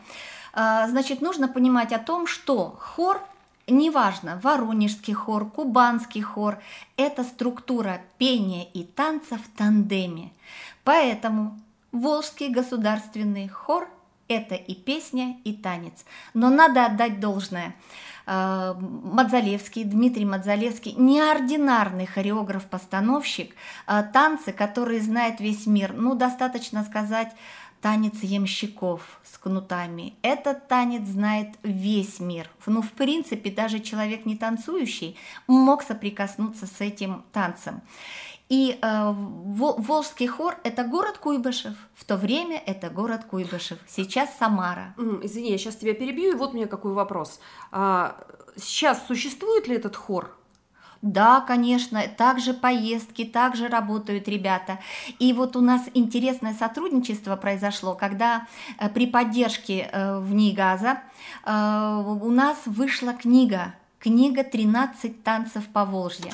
А, 0.52 0.88
значит, 0.88 1.20
нужно 1.20 1.48
понимать 1.48 1.92
о 1.92 1.98
том, 1.98 2.26
что 2.26 2.76
хор 2.80 3.22
неважно, 3.68 4.40
воронежский 4.42 5.12
хор, 5.12 5.50
кубанский 5.50 6.22
хор, 6.22 6.58
это 6.96 7.24
структура 7.24 8.00
пения 8.18 8.64
и 8.64 8.84
танца 8.84 9.36
в 9.36 9.56
тандеме. 9.56 10.32
Поэтому 10.84 11.58
Волжский 11.92 12.48
государственный 12.48 13.48
хор– 13.48 13.88
это 14.28 14.54
и 14.54 14.74
песня, 14.74 15.36
и 15.44 15.52
танец. 15.52 16.04
Но 16.34 16.50
надо 16.50 16.86
отдать 16.86 17.20
должное. 17.20 17.74
Э, 18.26 18.74
Мадзалевский, 18.78 19.84
Дмитрий 19.84 20.24
Мадзалевский, 20.24 20.92
неординарный 20.92 22.06
хореограф-постановщик, 22.06 23.54
э, 23.86 24.02
танцы, 24.12 24.52
которые 24.52 25.00
знает 25.00 25.40
весь 25.40 25.66
мир. 25.66 25.92
Ну, 25.92 26.14
достаточно 26.14 26.84
сказать 26.84 27.32
танец 27.80 28.23
ямщиков 28.23 29.21
с 29.25 29.38
кнутами. 29.38 30.14
Этот 30.23 30.68
танец 30.68 31.06
знает 31.09 31.54
весь 31.62 32.21
мир. 32.21 32.50
Ну, 32.66 32.83
в 32.83 32.92
принципе, 32.92 33.50
даже 33.50 33.80
человек 33.80 34.26
не 34.26 34.37
танцующий 34.37 35.16
мог 35.47 35.83
соприкоснуться 35.83 36.66
с 36.66 36.80
этим 36.80 37.25
танцем. 37.33 37.83
И 38.49 38.78
э, 38.80 39.12
Волжский 39.12 40.28
хор– 40.28 40.56
это 40.64 40.85
город 40.85 41.18
Куйбышев. 41.18 41.75
В 41.95 42.04
то 42.04 42.16
время 42.16 42.62
это 42.64 42.90
город 42.90 43.25
Куйбышев. 43.25 43.78
Сейчас 43.88 44.37
Самара. 44.38 44.95
Извини, 45.23 45.50
я 45.50 45.59
сейчас 45.59 45.76
тебя 45.76 45.95
перебью. 45.95 46.33
И 46.33 46.35
вот 46.35 46.52
у 46.52 46.56
меня 46.56 46.66
какой 46.66 46.92
вопрос. 46.92 47.40
А, 47.73 48.16
сейчас 48.56 49.04
существует 49.06 49.66
ли 49.66 49.75
этот 49.75 49.97
хор? 49.97 50.37
Да, 51.02 51.40
конечно, 51.40 52.02
также 52.16 52.54
поездки, 52.54 53.24
также 53.24 53.68
работают 53.68 54.28
ребята. 54.28 54.78
И 55.18 55.32
вот 55.32 55.56
у 55.56 55.60
нас 55.60 55.82
интересное 55.94 56.54
сотрудничество 56.54 57.36
произошло, 57.36 57.94
когда 57.94 58.46
э, 58.78 58.88
при 58.88 59.06
поддержке 59.06 59.88
э, 59.92 60.18
в 60.18 60.34
НИИГАЗа 60.34 61.00
э, 61.44 62.02
у 62.20 62.30
нас 62.30 62.58
вышла 62.66 63.12
книга, 63.12 63.74
книга 63.98 64.42
«13 64.42 65.22
танцев 65.22 65.66
по 65.72 65.84
Волжье». 65.84 66.32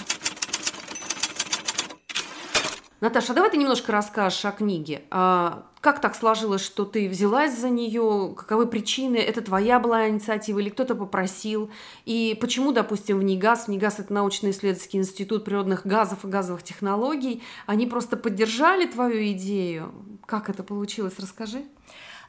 Наташа, 3.03 3.33
а 3.33 3.35
давай 3.35 3.51
ты 3.51 3.57
немножко 3.57 3.91
расскажешь 3.91 4.45
о 4.45 4.53
книге. 4.53 5.03
А, 5.11 5.67
как 5.81 6.01
так 6.01 6.15
сложилось, 6.15 6.65
что 6.65 6.85
ты 6.85 7.09
взялась 7.09 7.59
за 7.59 7.69
нее? 7.69 8.33
Каковы 8.37 8.69
причины? 8.69 9.17
Это 9.17 9.41
твоя 9.41 9.81
была 9.81 10.09
инициатива 10.09 10.61
или 10.61 10.69
кто-то 10.69 10.95
попросил? 10.95 11.69
И 12.05 12.39
почему, 12.41 12.71
допустим, 12.71 13.19
в 13.19 13.25
НИГАЗ, 13.25 13.65
в 13.65 13.69
НИГАЗ 13.71 13.99
это 13.99 14.13
научно-исследовательский 14.13 15.01
институт 15.01 15.45
природных 15.45 15.85
газов 15.85 16.25
и 16.25 16.29
газовых 16.29 16.63
технологий, 16.63 17.43
они 17.67 17.89
просто 17.89 18.17
поддержали 18.17 18.87
твою 18.87 19.33
идею? 19.33 19.93
Как 20.25 20.49
это 20.49 20.63
получилось? 20.63 21.15
Расскажи. 21.19 21.65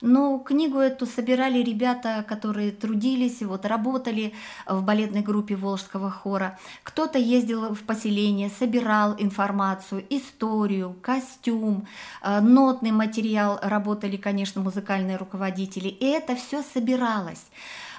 Но 0.05 0.37
книгу 0.39 0.79
эту 0.79 1.05
собирали 1.05 1.63
ребята, 1.63 2.25
которые 2.27 2.71
трудились, 2.71 3.41
вот 3.41 3.65
работали 3.65 4.33
в 4.67 4.83
балетной 4.83 5.21
группе 5.21 5.55
Волжского 5.55 6.11
хора. 6.11 6.59
Кто-то 6.83 7.17
ездил 7.17 7.73
в 7.73 7.83
поселение, 7.83 8.49
собирал 8.49 9.15
информацию, 9.17 10.03
историю, 10.09 10.93
костюм, 11.01 11.87
э, 12.21 12.41
нотный 12.41 12.91
материал, 12.91 13.57
работали, 13.61 14.17
конечно, 14.17 14.61
музыкальные 14.61 15.15
руководители. 15.15 15.87
И 15.87 16.05
это 16.05 16.35
все 16.35 16.63
собиралось. 16.63 17.45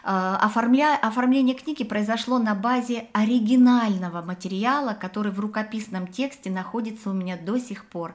Э, 0.04 0.36
оформля... 0.42 0.98
Оформление 1.00 1.54
книги 1.54 1.84
произошло 1.84 2.38
на 2.38 2.54
базе 2.54 3.06
оригинального 3.14 4.20
материала, 4.20 4.92
который 4.92 5.32
в 5.32 5.40
рукописном 5.40 6.08
тексте 6.08 6.50
находится 6.50 7.08
у 7.08 7.14
меня 7.14 7.38
до 7.38 7.58
сих 7.58 7.86
пор. 7.86 8.14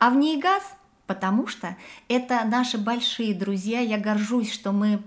А 0.00 0.10
в 0.10 0.16
НИИГАЗ 0.16 0.64
потому 1.08 1.48
что 1.48 1.76
это 2.06 2.44
наши 2.44 2.78
большие 2.78 3.34
друзья. 3.34 3.80
Я 3.80 3.98
горжусь, 3.98 4.52
что 4.52 4.70
мы 4.70 5.02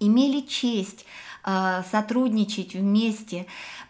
имели 0.00 0.40
честь 0.40 1.04
э, 1.44 1.82
сотрудничать 1.88 2.74
вместе. 2.74 3.46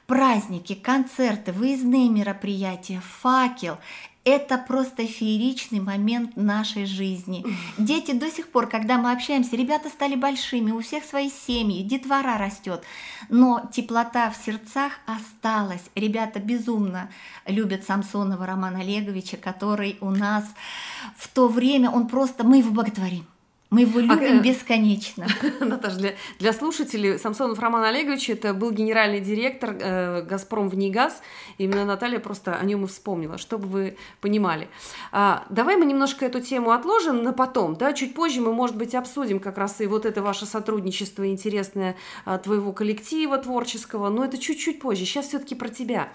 Праздники, 0.06 0.74
концерты, 0.74 1.52
выездные 1.52 2.08
мероприятия, 2.08 3.00
факел 3.20 3.78
это 4.24 4.58
просто 4.58 5.06
фееричный 5.06 5.80
момент 5.80 6.36
нашей 6.36 6.86
жизни. 6.86 7.44
Дети 7.78 8.12
до 8.12 8.30
сих 8.30 8.48
пор, 8.48 8.68
когда 8.68 8.98
мы 8.98 9.12
общаемся, 9.12 9.56
ребята 9.56 9.88
стали 9.88 10.16
большими, 10.16 10.70
у 10.70 10.80
всех 10.80 11.04
свои 11.04 11.30
семьи, 11.30 11.82
детвора 11.82 12.36
растет, 12.36 12.82
но 13.28 13.68
теплота 13.72 14.30
в 14.30 14.36
сердцах 14.36 14.92
осталась. 15.06 15.84
Ребята 15.94 16.40
безумно 16.40 17.10
любят 17.46 17.84
Самсонова 17.84 18.44
Романа 18.46 18.80
Олеговича, 18.80 19.36
который 19.36 19.96
у 20.00 20.10
нас 20.10 20.44
в 21.16 21.28
то 21.28 21.48
время, 21.48 21.90
он 21.90 22.08
просто, 22.08 22.44
мы 22.44 22.58
его 22.58 22.70
боготворим. 22.70 23.26
Мы 23.70 23.82
его 23.82 24.00
любим 24.00 24.38
а, 24.38 24.40
бесконечно. 24.40 25.26
Наташа, 25.60 25.96
для, 25.96 26.14
для 26.38 26.54
слушателей, 26.54 27.18
Самсонов 27.18 27.58
Роман 27.58 27.84
Олегович 27.84 28.30
это 28.30 28.54
был 28.54 28.70
генеральный 28.70 29.20
директор 29.20 29.76
э, 29.78 30.22
«Газпром» 30.22 30.70
в 30.70 30.74
НИГАЗ. 30.74 31.20
Именно 31.58 31.84
Наталья 31.84 32.18
просто 32.18 32.56
о 32.56 32.64
нем 32.64 32.84
и 32.84 32.86
вспомнила, 32.86 33.36
чтобы 33.36 33.66
вы 33.66 33.96
понимали. 34.22 34.68
А, 35.12 35.44
давай 35.50 35.76
мы 35.76 35.84
немножко 35.84 36.24
эту 36.24 36.40
тему 36.40 36.70
отложим 36.70 37.22
на 37.22 37.34
потом. 37.34 37.76
Да? 37.76 37.92
Чуть 37.92 38.14
позже 38.14 38.40
мы, 38.40 38.54
может 38.54 38.76
быть, 38.76 38.94
обсудим 38.94 39.38
как 39.38 39.58
раз 39.58 39.82
и 39.82 39.86
вот 39.86 40.06
это 40.06 40.22
ваше 40.22 40.46
сотрудничество 40.46 41.28
интересное 41.28 41.94
а, 42.24 42.38
твоего 42.38 42.72
коллектива 42.72 43.36
творческого. 43.36 44.08
Но 44.08 44.24
это 44.24 44.38
чуть-чуть 44.38 44.80
позже. 44.80 45.04
Сейчас 45.04 45.26
все-таки 45.26 45.54
про 45.54 45.68
тебя. 45.68 46.08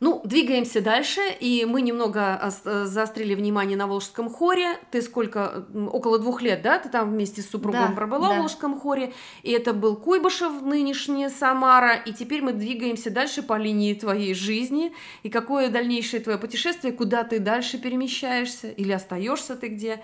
Ну, 0.00 0.22
двигаемся 0.24 0.80
дальше, 0.80 1.20
и 1.40 1.66
мы 1.66 1.82
немного 1.82 2.50
заострили 2.64 3.34
внимание 3.34 3.76
на 3.76 3.86
Волжском 3.86 4.30
хоре. 4.30 4.78
Ты 4.90 5.02
сколько, 5.02 5.66
около 5.74 6.18
двух 6.18 6.40
лет, 6.40 6.62
да, 6.62 6.78
ты 6.78 6.88
там 6.88 7.10
вместе 7.10 7.42
с 7.42 7.50
супругом 7.50 7.90
да, 7.90 7.94
пробыла 7.94 8.30
да. 8.30 8.34
в 8.36 8.38
Волжском 8.38 8.80
хоре, 8.80 9.12
и 9.42 9.50
это 9.50 9.74
был 9.74 9.96
Куйбышев, 9.96 10.62
нынешняя 10.62 11.28
Самара, 11.28 11.96
и 11.96 12.14
теперь 12.14 12.40
мы 12.40 12.54
двигаемся 12.54 13.10
дальше 13.10 13.42
по 13.42 13.58
линии 13.58 13.92
твоей 13.92 14.32
жизни, 14.32 14.94
и 15.22 15.28
какое 15.28 15.68
дальнейшее 15.68 16.20
твое 16.20 16.38
путешествие, 16.38 16.94
куда 16.94 17.22
ты 17.22 17.38
дальше 17.38 17.76
перемещаешься, 17.76 18.70
или 18.70 18.92
остаешься 18.92 19.54
ты 19.54 19.68
где? 19.68 20.00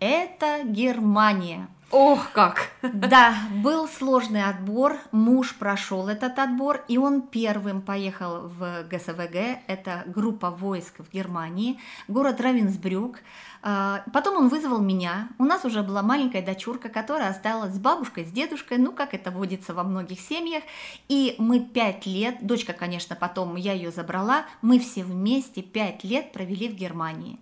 Это 0.00 0.64
Германия. 0.64 1.68
Ох, 1.96 2.32
как! 2.32 2.70
Да, 2.82 3.36
был 3.62 3.86
сложный 3.86 4.42
отбор, 4.42 4.98
муж 5.12 5.54
прошел 5.54 6.08
этот 6.08 6.40
отбор, 6.40 6.84
и 6.88 6.98
он 6.98 7.22
первым 7.22 7.82
поехал 7.82 8.48
в 8.48 8.82
ГСВГ, 8.90 9.60
это 9.68 10.02
группа 10.06 10.50
войск 10.50 10.98
в 10.98 11.12
Германии, 11.12 11.78
город 12.08 12.40
Равенсбрюк. 12.40 13.18
А, 13.62 14.02
потом 14.12 14.38
он 14.38 14.48
вызвал 14.48 14.80
меня, 14.80 15.28
у 15.38 15.44
нас 15.44 15.64
уже 15.64 15.84
была 15.84 16.02
маленькая 16.02 16.44
дочурка, 16.44 16.88
которая 16.88 17.30
осталась 17.30 17.74
с 17.74 17.78
бабушкой, 17.78 18.24
с 18.24 18.32
дедушкой, 18.32 18.78
ну, 18.78 18.90
как 18.90 19.14
это 19.14 19.30
водится 19.30 19.72
во 19.72 19.84
многих 19.84 20.18
семьях, 20.18 20.64
и 21.08 21.36
мы 21.38 21.60
пять 21.60 22.06
лет, 22.06 22.44
дочка, 22.44 22.72
конечно, 22.72 23.14
потом 23.14 23.54
я 23.54 23.72
ее 23.72 23.92
забрала, 23.92 24.46
мы 24.62 24.80
все 24.80 25.04
вместе 25.04 25.62
пять 25.62 26.02
лет 26.02 26.32
провели 26.32 26.68
в 26.68 26.74
Германии. 26.74 27.38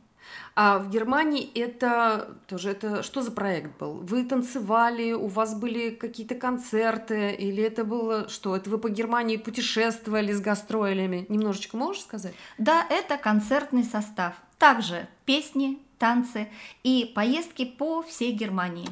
А 0.54 0.78
в 0.78 0.90
Германии 0.90 1.50
это 1.54 2.36
тоже 2.46 2.70
это 2.70 3.02
что 3.02 3.22
за 3.22 3.30
проект 3.32 3.78
был? 3.78 3.94
Вы 3.94 4.24
танцевали, 4.24 5.12
у 5.12 5.26
вас 5.26 5.54
были 5.58 5.90
какие-то 5.90 6.34
концерты, 6.34 7.32
или 7.32 7.62
это 7.62 7.84
было 7.84 8.28
что? 8.28 8.54
Это 8.54 8.68
вы 8.68 8.78
по 8.78 8.90
Германии 8.90 9.36
путешествовали 9.36 10.32
с 10.32 10.40
гастролями? 10.40 11.24
Немножечко 11.30 11.76
можешь 11.76 12.02
сказать? 12.02 12.34
Да, 12.58 12.86
это 12.90 13.16
концертный 13.16 13.84
состав. 13.84 14.34
Также 14.58 15.08
песни, 15.24 15.78
танцы 15.98 16.48
и 16.82 17.10
поездки 17.14 17.64
по 17.64 18.02
всей 18.02 18.32
Германии. 18.32 18.88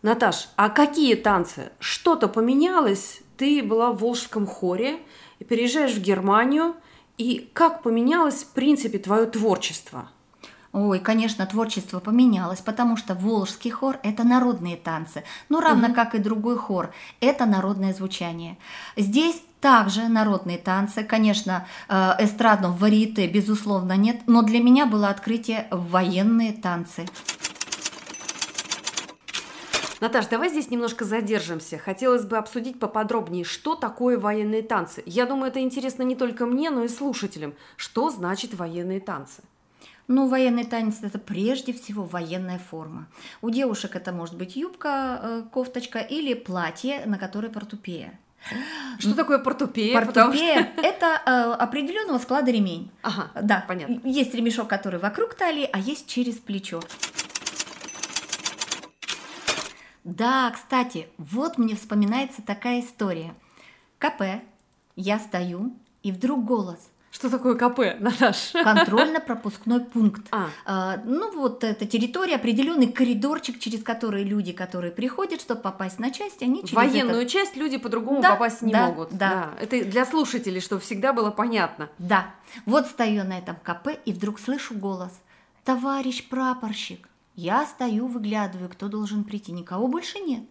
Наташ, 0.00 0.48
а 0.56 0.70
какие 0.70 1.14
танцы? 1.14 1.72
Что-то 1.78 2.28
поменялось? 2.28 3.20
Ты 3.36 3.62
была 3.62 3.92
в 3.92 3.98
Волжском 3.98 4.46
хоре 4.46 4.98
переезжаешь 5.44 5.92
в 5.92 6.00
Германию– 6.00 6.74
и 7.18 7.50
как 7.52 7.82
поменялось, 7.82 8.44
в 8.44 8.52
принципе, 8.52 8.98
твое 8.98 9.26
творчество? 9.26 10.08
Ой, 10.72 10.98
конечно, 10.98 11.46
творчество 11.46 12.00
поменялось, 12.00 12.60
потому 12.60 12.98
что 12.98 13.14
Волжский 13.14 13.70
хор– 13.70 13.98
это 14.02 14.24
народные 14.24 14.76
танцы, 14.76 15.24
ну, 15.48 15.60
равно 15.60 15.86
угу. 15.86 15.94
как 15.94 16.14
и 16.14 16.18
другой 16.18 16.58
хор, 16.58 16.92
это 17.20 17.46
народное 17.46 17.94
звучание. 17.94 18.58
Здесь 18.94 19.42
также 19.62 20.08
народные 20.08 20.58
танцы, 20.58 21.02
конечно, 21.02 21.66
э, 21.88 22.16
эстрадного 22.18 22.72
варьете, 22.72 23.26
безусловно, 23.26 23.96
нет, 23.96 24.20
но 24.26 24.42
для 24.42 24.60
меня 24.60 24.84
было 24.84 25.08
открытие 25.08 25.66
военные 25.70 26.52
танцы. 26.52 27.06
Наташ, 30.00 30.26
давай 30.26 30.50
здесь 30.50 30.70
немножко 30.70 31.04
задержимся. 31.04 31.78
Хотелось 31.78 32.24
бы 32.24 32.36
обсудить 32.36 32.78
поподробнее, 32.78 33.44
что 33.44 33.74
такое 33.74 34.18
военные 34.18 34.62
танцы. 34.62 35.02
Я 35.06 35.26
думаю, 35.26 35.50
это 35.50 35.60
интересно 35.60 36.02
не 36.02 36.16
только 36.16 36.44
мне, 36.44 36.70
но 36.70 36.84
и 36.84 36.88
слушателям. 36.88 37.54
Что 37.76 38.10
значит 38.10 38.54
военные 38.54 39.00
танцы? 39.00 39.42
Ну, 40.08 40.28
военный 40.28 40.64
танец– 40.64 40.98
это 41.02 41.18
прежде 41.18 41.72
всего 41.72 42.04
военная 42.04 42.58
форма. 42.58 43.08
У 43.42 43.50
девушек 43.50 43.96
это 43.96 44.12
может 44.12 44.36
быть 44.36 44.54
юбка, 44.54 45.20
э, 45.20 45.42
кофточка 45.50 45.98
или 45.98 46.34
платье, 46.34 47.02
на 47.06 47.18
которой 47.18 47.50
портупея. 47.50 48.16
Что 49.00 49.14
такое 49.16 49.38
портупея? 49.40 49.94
Портупея 49.94 50.72
что...– 50.72 50.80
это 50.82 51.22
э, 51.26 51.52
определенного 51.54 52.18
склада 52.18 52.52
ремень. 52.52 52.92
Ага, 53.02 53.30
да, 53.34 53.64
понятно. 53.66 54.00
Есть 54.04 54.32
ремешок, 54.32 54.68
который 54.68 55.00
вокруг 55.00 55.34
талии, 55.34 55.68
а 55.72 55.80
есть 55.80 56.06
через 56.06 56.36
плечо. 56.36 56.80
Да, 60.06 60.52
кстати, 60.52 61.08
вот 61.18 61.58
мне 61.58 61.74
вспоминается 61.74 62.40
такая 62.40 62.80
история. 62.80 63.34
КП, 63.98 64.22
я 64.94 65.18
стою, 65.18 65.74
и 66.04 66.12
вдруг 66.12 66.44
голос. 66.44 66.78
Что 67.10 67.28
такое 67.28 67.56
КП, 67.56 67.98
Наташ? 67.98 68.52
Контрольно-пропускной 68.52 69.80
пункт. 69.80 70.22
А. 70.30 70.46
А, 70.64 70.96
ну 71.04 71.32
вот 71.36 71.64
это 71.64 71.86
территория, 71.86 72.36
определенный 72.36 72.86
коридорчик, 72.92 73.58
через 73.58 73.82
который 73.82 74.22
люди, 74.22 74.52
которые 74.52 74.92
приходят, 74.92 75.40
чтобы 75.40 75.60
попасть 75.60 75.98
на 75.98 76.12
часть, 76.12 76.40
они 76.40 76.60
через 76.62 76.74
военную 76.74 77.22
этот- 77.22 77.30
часть 77.32 77.56
люди 77.56 77.76
по-другому 77.78 78.22
Да, 78.22 78.32
попасть 78.34 78.62
не 78.62 78.72
да, 78.72 78.86
могут. 78.86 79.10
да. 79.10 79.54
Это 79.60 79.84
для 79.84 80.06
слушателей, 80.06 80.60
чтобы 80.60 80.82
всегда 80.82 81.12
было 81.12 81.32
понятно. 81.32 81.88
Да, 81.98 82.26
вот 82.64 82.86
стою 82.86 83.24
на 83.24 83.38
этом 83.38 83.56
КП 83.56 83.88
и 84.04 84.12
вдруг 84.12 84.38
слышу 84.38 84.74
голос. 84.74 85.10
Товарищ 85.64 86.28
прапорщик. 86.28 87.08
Я 87.36 87.66
стою, 87.66 88.06
выглядываю, 88.06 88.68
кто 88.68 88.88
должен 88.88 89.22
прийти. 89.22 89.52
Никого 89.52 89.86
больше 89.88 90.18
нет. 90.20 90.42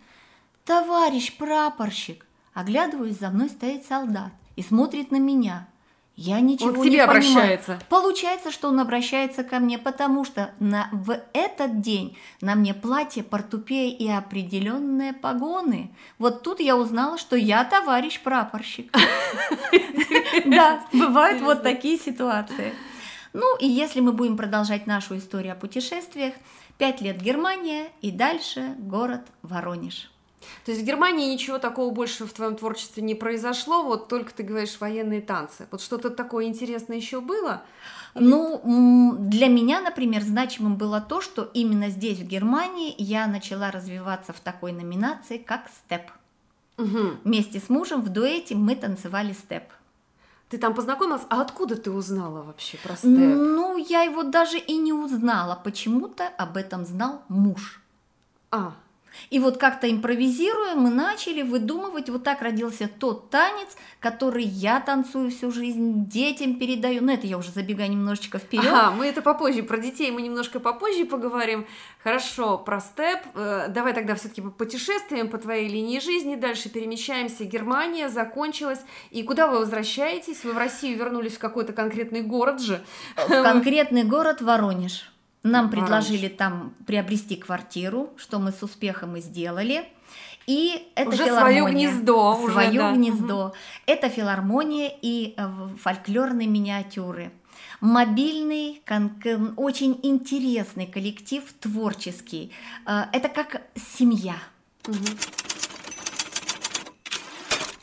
Товарищ 0.63 1.35
прапорщик. 1.35 2.25
Оглядываюсь, 2.53 3.17
за 3.19 3.29
мной 3.29 3.49
стоит 3.49 3.85
солдат 3.85 4.31
и 4.55 4.61
смотрит 4.61 5.11
на 5.11 5.17
меня. 5.17 5.67
Я 6.15 6.39
ничего 6.39 6.69
Он 6.69 6.75
к 6.75 6.77
не 6.77 6.83
тебе 6.83 7.05
понимаю. 7.05 7.09
обращается. 7.09 7.79
Получается, 7.89 8.51
что 8.51 8.69
он 8.69 8.79
обращается 8.79 9.43
ко 9.43 9.59
мне, 9.59 9.77
потому 9.77 10.23
что 10.23 10.51
на, 10.61 10.87
в 10.93 11.19
этот 11.33 11.81
день 11.81 12.17
на 12.39 12.55
мне 12.55 12.73
платье, 12.73 13.21
портупея 13.21 13.93
и 13.93 14.07
определенные 14.07 15.11
погоны. 15.11 15.91
Вот 16.17 16.41
тут 16.43 16.61
я 16.61 16.77
узнала, 16.77 17.17
что 17.17 17.35
я 17.35 17.65
товарищ 17.65 18.21
прапорщик. 18.21 18.95
Да, 20.45 20.85
бывают 20.93 21.41
вот 21.41 21.63
такие 21.63 21.97
ситуации. 21.97 22.73
Ну 23.33 23.57
и 23.57 23.67
если 23.67 23.99
мы 23.99 24.13
будем 24.13 24.37
продолжать 24.37 24.87
нашу 24.87 25.17
историю 25.17 25.53
о 25.53 25.55
путешествиях, 25.55 26.33
пять 26.77 27.01
лет 27.01 27.21
Германия 27.21 27.91
и 28.01 28.11
дальше 28.11 28.75
город 28.77 29.21
Воронеж. 29.41 30.11
То 30.63 30.71
есть 30.71 30.83
в 30.83 30.85
Германии 30.85 31.33
ничего 31.33 31.57
такого 31.57 31.91
больше 31.93 32.25
в 32.25 32.33
твоем 32.33 32.55
творчестве 32.55 33.01
не 33.01 33.15
произошло, 33.15 33.83
вот 33.83 34.07
только 34.07 34.33
ты 34.33 34.43
говоришь 34.43 34.79
военные 34.79 35.21
танцы. 35.21 35.67
Вот 35.71 35.81
что-то 35.81 36.09
такое 36.09 36.45
интересное 36.45 36.97
еще 36.97 37.21
было? 37.21 37.63
Ну, 38.13 39.15
для 39.19 39.47
меня, 39.47 39.81
например, 39.81 40.21
значимым 40.21 40.77
было 40.77 41.01
то, 41.01 41.19
что 41.21 41.49
именно 41.53 41.89
здесь, 41.89 42.19
в 42.19 42.27
Германии, 42.27 42.95
я 42.97 43.27
начала 43.27 43.71
развиваться 43.71 44.33
в 44.33 44.39
такой 44.39 44.71
номинации, 44.71 45.37
как 45.37 45.69
степ. 45.69 46.03
Мгм. 46.77 47.19
Вместе 47.23 47.59
с 47.59 47.69
мужем 47.69 48.01
в 48.01 48.09
дуэте 48.09 48.55
мы 48.55 48.75
танцевали 48.75 49.33
степ. 49.33 49.63
Ты 50.49 50.57
там 50.57 50.73
познакомилась? 50.73 51.23
А 51.29 51.41
откуда 51.41 51.75
ты 51.75 51.91
узнала 51.91 52.43
вообще 52.43 52.77
про 52.77 52.95
степ? 52.95 53.09
Ну, 53.09 53.77
я 53.77 54.03
его 54.03 54.23
даже 54.23 54.57
и 54.57 54.77
не 54.77 54.93
узнала. 54.93 55.59
Почему-то 55.63 56.27
об 56.27 56.55
этом 56.55 56.85
знал 56.85 57.23
муж. 57.29 57.81
А, 58.51 58.73
И 59.29 59.39
вот 59.39 59.57
как-то 59.57 59.89
импровизируя, 59.89 60.75
мы 60.75 60.89
начали 60.89 61.41
выдумывать, 61.41 62.09
вот 62.09 62.23
так 62.23 62.41
родился 62.41 62.87
тот 62.87 63.29
танец, 63.29 63.75
который 63.99 64.43
я 64.43 64.79
танцую 64.79 65.31
всю 65.31 65.51
жизнь, 65.51 66.05
детям 66.07 66.55
передаю. 66.55 67.03
Ну, 67.03 67.13
это 67.13 67.27
я 67.27 67.37
уже 67.37 67.51
забегаю 67.51 67.89
немножечко 67.89 68.37
вперед. 68.37 68.67
Ага, 68.67 68.91
мы 68.91 69.07
это 69.07 69.21
попозже, 69.21 69.63
про 69.63 69.77
детей 69.77 70.11
мы 70.11 70.21
немножко 70.21 70.59
попозже 70.59 71.05
поговорим. 71.05 71.65
Хорошо, 72.03 72.57
про 72.57 72.79
степ. 72.79 73.19
Э, 73.33 73.67
Давай 73.69 73.93
тогда 73.93 74.13
все-таки 74.15 74.41
по 74.41 74.51
путешествиям 74.51 75.27
по 75.29 75.37
твоей 75.37 75.67
линии 75.67 75.99
жизни. 75.99 76.35
Дальше 76.35 76.69
перемещаемся. 76.69 77.45
Германия 77.45 78.09
закончилась. 78.09 78.81
И 79.09 79.23
куда 79.23 79.47
вы 79.47 79.59
возвращаетесь? 79.59 80.43
Вы 80.43 80.53
в 80.53 80.57
Россию 80.57 80.97
вернулись 80.99 81.33
в 81.33 81.39
какой-то 81.39 81.73
конкретный 81.73 82.21
город 82.21 82.61
же. 82.61 82.83
В 83.15 83.43
конкретный 83.43 84.03
город 84.03 84.41
Воронеж. 84.41 85.09
Нам 85.45 85.67
Воронеж. 85.67 85.71
предложили 85.85 86.27
там 86.27 86.73
приобрести 86.87 87.35
квартиру, 87.35 88.09
что 88.17 88.39
мы 88.39 88.51
с 88.51 88.63
успехом 88.63 89.15
и 89.15 89.21
сделали. 89.21 89.87
И 90.47 90.87
это 90.95 91.09
Уже 91.09 91.25
филармония. 91.25 91.61
своё 91.61 91.67
гнездо, 91.73 92.35
уже, 92.41 92.53
Своё 92.53 92.81
да. 92.81 92.91
гнездо. 92.93 93.53
Это 93.85 94.09
филармония 94.09 94.91
и 95.01 95.33
э, 95.37 95.67
фольклорные 95.81 96.47
миниатюры. 96.47 97.31
Мобильный, 97.81 98.81
очень 99.55 99.99
интересный 100.03 100.87
коллектив, 100.87 101.43
творческий. 101.59 102.51
Э, 102.85 103.05
Это 103.13 103.29
как 103.29 103.61
семья. 103.75 104.35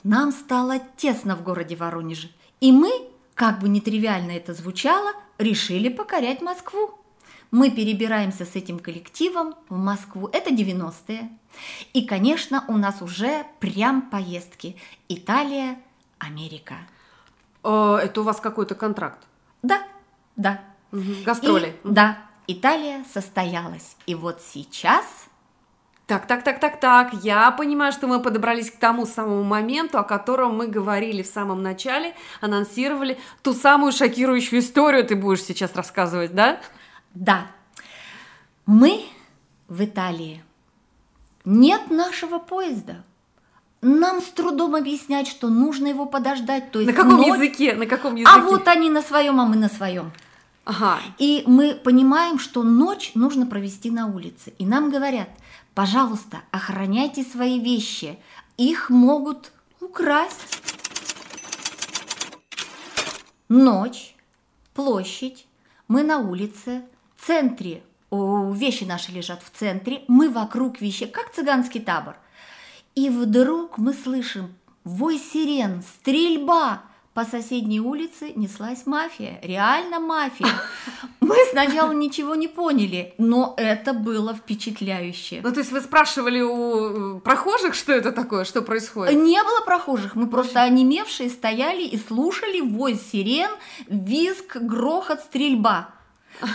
Нам 0.04 0.32
стало 0.32 0.80
тесно 0.96 1.36
в 1.36 1.42
городе 1.42 1.76
Воронеже. 1.76 2.28
И 2.60 2.72
мы, 2.72 2.90
как 3.34 3.60
бы 3.60 3.68
нетривиально 3.68 4.32
это 4.32 4.52
звучало, 4.52 5.12
решили 5.38 5.88
покорять 5.88 6.42
Москву. 6.42 6.90
Мы 7.52 7.70
перебираемся 7.70 8.46
с 8.46 8.56
этим 8.56 8.78
коллективом 8.78 9.54
в 9.68 9.76
Москву. 9.76 10.28
Это 10.32 10.50
90-е. 10.50 11.28
И, 11.92 12.06
конечно, 12.06 12.64
у 12.66 12.78
нас 12.78 13.02
уже 13.02 13.44
прям 13.60 14.00
поездки. 14.10 14.74
Италия, 15.10 15.78
Америка. 16.18 16.76
Э, 17.62 17.98
Это 18.02 18.22
у 18.22 18.24
вас 18.24 18.40
какой-то 18.40 18.74
контракт? 18.74 19.18
Да, 19.62 19.82
да. 20.34 20.62
Мгм. 20.92 21.22
Гастроли. 21.24 21.76
И- 21.84 21.88
да, 21.88 22.18
Италия 22.46 23.04
состоялась. 23.12 23.96
И 24.06 24.14
вот 24.14 24.40
сейчас 24.42 25.04
Так, 26.06 26.26
так, 26.26 26.42
так, 26.42 26.58
так, 26.60 26.80
так. 26.80 27.12
Я 27.22 27.50
понимаю, 27.52 27.92
что 27.92 28.06
мы 28.06 28.20
подобрались 28.20 28.70
к 28.70 28.76
тому 28.76 29.06
самому 29.06 29.44
моменту, 29.44 29.98
о 29.98 30.02
котором 30.02 30.56
мы 30.56 30.66
говорили 30.66 31.22
в 31.22 31.26
самом 31.26 31.62
начале, 31.62 32.14
анонсировали 32.40 33.18
ту 33.42 33.54
самую 33.54 33.92
шокирующую 33.92 34.60
историю. 34.60 35.06
Ты 35.06 35.16
будешь 35.16 35.42
сейчас 35.42 35.74
рассказывать, 35.76 36.34
да? 36.34 36.60
Да, 37.14 37.46
мы 38.66 39.04
в 39.68 39.84
Италии. 39.84 40.42
Нет 41.44 41.90
нашего 41.90 42.38
поезда. 42.38 43.04
Нам 43.80 44.20
с 44.20 44.26
трудом 44.26 44.76
объяснять, 44.76 45.26
что 45.26 45.48
нужно 45.48 45.88
его 45.88 46.06
подождать. 46.06 46.70
То 46.70 46.78
есть 46.80 46.90
На 46.90 46.96
каком 46.96 47.16
ночь- 47.16 47.34
языке? 47.36 47.74
На 47.74 47.86
каком 47.86 48.14
языке? 48.14 48.30
А 48.32 48.38
вот 48.40 48.68
они 48.68 48.88
на 48.90 49.02
своем, 49.02 49.40
а 49.40 49.44
мы 49.46 49.56
на 49.56 49.68
своем. 49.68 50.12
Ага. 50.64 51.00
И 51.18 51.42
мы 51.46 51.74
понимаем, 51.74 52.38
что 52.38 52.62
ночь 52.62 53.12
нужно 53.16 53.46
провести 53.46 53.90
на 53.90 54.06
улице. 54.06 54.52
И 54.58 54.64
нам 54.64 54.90
говорят, 54.90 55.28
пожалуйста, 55.74 56.42
охраняйте 56.52 57.24
свои 57.24 57.58
вещи. 57.58 58.18
Их 58.56 58.88
могут 58.88 59.50
украсть. 59.80 60.60
Ночь, 63.48 64.14
площадь, 64.74 65.46
мы 65.88 66.04
на 66.04 66.18
улице, 66.18 66.82
в 67.22 67.26
центре, 67.26 67.82
о, 68.10 68.50
вещи 68.52 68.82
наши 68.82 69.12
лежат 69.12 69.42
в 69.44 69.56
центре, 69.56 70.02
мы 70.08 70.28
вокруг 70.28 70.80
вещей, 70.80 71.06
как 71.06 71.32
цыганский 71.32 71.80
табор. 71.80 72.16
И 72.96 73.10
вдруг 73.10 73.78
мы 73.78 73.94
слышим 73.94 74.54
вой 74.82 75.18
сирен, 75.18 75.82
стрельба. 75.82 76.82
По 77.14 77.24
соседней 77.26 77.78
улице 77.78 78.32
неслась 78.34 78.86
мафия, 78.86 79.38
реально 79.42 80.00
мафия. 80.00 80.48
Мы 81.20 81.36
сначала 81.50 81.92
ничего 81.92 82.34
не 82.34 82.48
поняли, 82.48 83.12
но 83.18 83.52
это 83.58 83.92
было 83.92 84.32
впечатляюще. 84.32 85.42
Ну, 85.44 85.52
то 85.52 85.58
есть 85.60 85.72
вы 85.72 85.82
спрашивали 85.82 86.40
у 86.40 87.18
э, 87.18 87.20
прохожих, 87.20 87.74
что 87.74 87.92
это 87.92 88.12
такое, 88.12 88.44
что 88.44 88.62
происходит? 88.62 89.14
Не 89.14 89.42
было 89.42 89.60
прохожих, 89.66 90.16
мы 90.16 90.26
просто 90.26 90.62
онемевшие 90.62 91.28
стояли 91.28 91.82
и 91.82 91.98
слушали 91.98 92.62
вой 92.62 92.94
сирен, 92.94 93.50
визг, 93.88 94.56
грохот, 94.56 95.20
стрельба. 95.20 95.90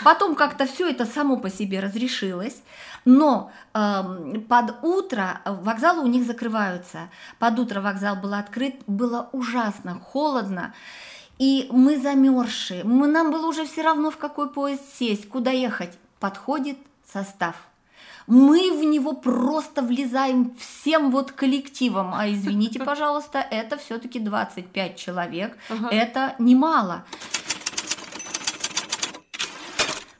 Потом 0.03 0.35
как-то 0.35 0.65
все 0.65 0.89
это 0.89 1.05
само 1.05 1.37
по 1.37 1.49
себе 1.49 1.79
разрешилось, 1.79 2.61
но 3.05 3.51
эм, 3.73 4.41
под 4.41 4.83
утро 4.83 5.41
вокзалы 5.45 6.03
у 6.03 6.07
них 6.07 6.25
закрываются. 6.25 7.09
Под 7.39 7.57
утро 7.59 7.81
вокзал 7.81 8.15
был 8.15 8.33
открыт, 8.33 8.75
было 8.87 9.29
ужасно 9.31 9.99
холодно, 9.99 10.73
и 11.39 11.67
мы 11.71 11.97
замерзшие. 11.97 12.83
Мы, 12.83 13.07
нам 13.07 13.31
было 13.31 13.47
уже 13.47 13.65
все 13.65 13.83
равно, 13.83 14.11
в 14.11 14.17
какой 14.17 14.49
поезд 14.49 14.81
сесть, 14.97 15.29
куда 15.29 15.51
ехать. 15.51 15.97
Подходит 16.19 16.77
состав. 17.11 17.55
Мы 18.27 18.77
в 18.77 18.83
него 18.83 19.13
просто 19.13 19.81
влезаем 19.81 20.53
всем 20.57 21.11
вот 21.11 21.31
коллективом. 21.31 22.13
А 22.13 22.29
извините, 22.29 22.79
пожалуйста, 22.85 23.39
это 23.39 23.77
все-таки 23.77 24.19
25 24.19 24.97
человек. 24.97 25.57
Ага. 25.69 25.89
Это 25.91 26.35
немало. 26.39 27.05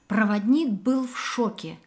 Проводник 0.07 0.69
был 0.69 1.05
в 1.05 1.17
шоке. 1.17 1.77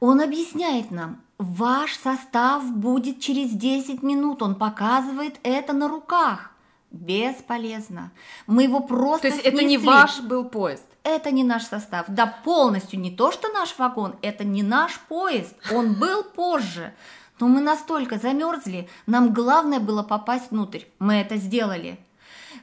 Он 0.00 0.20
объясняет 0.20 0.90
нам, 0.90 1.20
ваш 1.38 1.94
состав 1.96 2.64
будет 2.72 3.20
через 3.20 3.50
10 3.50 4.02
минут. 4.02 4.42
Он 4.42 4.54
показывает 4.54 5.38
это 5.42 5.72
на 5.72 5.88
руках. 5.88 6.50
Бесполезно. 6.90 8.12
Мы 8.46 8.64
его 8.64 8.80
просто 8.80 9.22
То 9.22 9.34
есть 9.34 9.40
это 9.40 9.62
не 9.64 9.76
снесли. 9.76 9.86
ваш 9.86 10.20
был 10.20 10.44
поезд? 10.44 10.86
Это 11.02 11.32
не 11.32 11.42
наш 11.42 11.64
состав. 11.64 12.06
Да 12.08 12.26
полностью 12.26 13.00
не 13.00 13.10
то, 13.10 13.32
что 13.32 13.48
наш 13.52 13.76
вагон, 13.78 14.14
это 14.22 14.44
не 14.44 14.62
наш 14.62 14.98
поезд. 15.00 15.54
Он 15.72 15.94
был 15.94 16.22
позже. 16.22 16.94
Но 17.40 17.48
мы 17.48 17.60
настолько 17.60 18.18
замерзли, 18.18 18.88
нам 19.06 19.34
главное 19.34 19.80
было 19.80 20.04
попасть 20.04 20.50
внутрь. 20.50 20.84
Мы 21.00 21.14
это 21.14 21.36
сделали. 21.36 21.98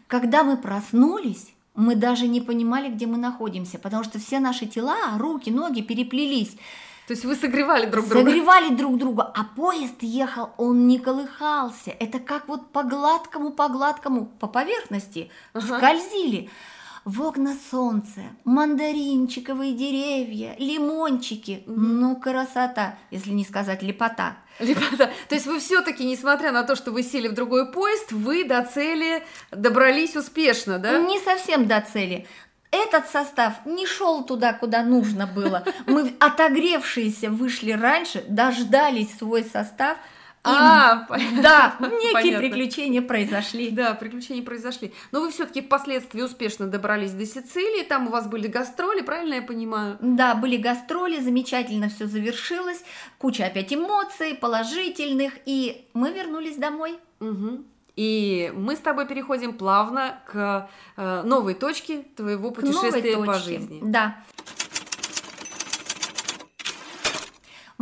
Когда 0.08 0.44
мы 0.44 0.56
проснулись, 0.56 1.51
мы 1.76 1.96
даже 1.96 2.28
не 2.28 2.42
понимали, 2.42 2.90
где 2.90 3.06
мы 3.08 3.18
находимся, 3.18 3.80
потому 3.80 4.04
что 4.04 4.20
все 4.20 4.40
наши 4.40 4.66
тела, 4.66 5.18
руки, 5.18 5.50
ноги 5.50 5.82
переплелись. 5.82 6.56
То 7.08 7.14
есть 7.14 7.26
вы 7.26 7.36
согревали 7.36 7.88
друг 7.88 8.08
друга? 8.08 8.26
Согревали 8.26 8.76
друг 8.76 8.98
друга, 8.98 9.24
а 9.36 9.44
поезд 9.44 9.96
ехал, 10.02 10.52
он 10.58 10.88
не 10.88 11.00
колыхался. 11.00 11.92
Это 12.00 12.20
как 12.20 12.48
вот 12.48 12.72
по 12.72 12.84
гладкому, 12.84 13.52
по 13.52 13.68
гладкому, 13.70 14.26
по 14.40 14.48
поверхности 14.48 15.30
Ага. 15.54 15.78
скользили. 15.78 16.50
В 17.04 17.24
окна 17.24 17.56
солнце, 17.72 18.22
мандаринчиковые 18.44 19.74
деревья, 19.74 20.56
лимончики. 20.60 21.64
Ну, 21.66 22.16
красота, 22.16 22.96
если 23.10 23.32
не 23.32 23.44
сказать 23.44 23.82
лепота. 23.82 24.38
Ребята, 24.60 25.12
то 25.28 25.34
есть 25.34 25.48
вы 25.48 25.58
все-таки, 25.58 26.06
несмотря 26.06 26.52
на 26.52 26.62
то, 26.62 26.76
что 26.76 26.92
вы 26.92 27.02
сели 27.02 27.28
в 27.28 27.34
другой 27.34 27.72
поезд, 27.72 28.12
вы 28.12 28.44
до 28.44 28.64
цели 28.64 29.24
добрались 29.50 30.16
успешно, 30.16 30.78
да? 30.78 31.00
Не 31.00 31.20
совсем 31.20 31.68
до 31.68 31.82
цели. 31.82 32.28
Этот 32.70 33.08
состав 33.10 33.66
не 33.66 33.88
шел 33.88 34.24
туда, 34.24 34.54
куда 34.54 34.84
нужно 34.84 35.26
было. 35.26 35.64
Мы, 35.88 36.14
отогревшиеся, 36.20 37.32
вышли 37.32 37.72
раньше, 37.72 38.24
дождались 38.30 39.18
свой 39.18 39.44
состав. 39.44 39.98
А, 40.44 41.06
понятно. 41.08 41.42
да, 41.44 41.76
некие 41.80 42.14
Понятно. 42.14 42.40
приключения 42.40 43.02
произошли. 43.02 43.70
Да, 43.70 43.94
приключения 43.94 44.44
произошли. 44.44 44.92
Но 45.12 45.22
вы 45.22 45.32
все-таки 45.32 45.62
впоследствии 45.62 46.22
успешно 46.22 46.68
добрались 46.68 47.12
до 47.12 47.26
Сицилии, 47.26 47.84
там 47.84 48.08
у 48.08 48.10
вас 48.12 48.28
были 48.28 48.48
гастроли, 48.48 49.02
правильно 49.02 49.36
я 49.36 49.42
понимаю? 49.42 49.98
Да, 50.02 50.34
были 50.34 50.58
гастроли, 50.58 51.20
замечательно 51.20 51.90
все 51.90 52.08
завершилось, 52.08 52.84
куча 53.20 53.46
опять 53.46 53.72
эмоций 53.72 54.34
положительных, 54.34 55.34
и 55.46 55.86
мы 55.94 56.12
вернулись 56.12 56.58
домой. 56.58 56.98
Мгм. 57.20 57.66
И 57.96 58.52
мы 58.56 58.76
с 58.76 58.80
тобой 58.80 59.06
переходим 59.06 59.54
плавно 59.54 60.22
к 60.26 60.70
э, 60.96 61.22
новой 61.24 61.54
точке 61.54 62.04
твоего 62.16 62.52
К 62.52 62.62
новой 62.64 62.74
путешествия 62.74 63.18
по 63.18 63.26
точке. 63.26 63.44
жизни. 63.60 63.80
Да. 63.84 64.16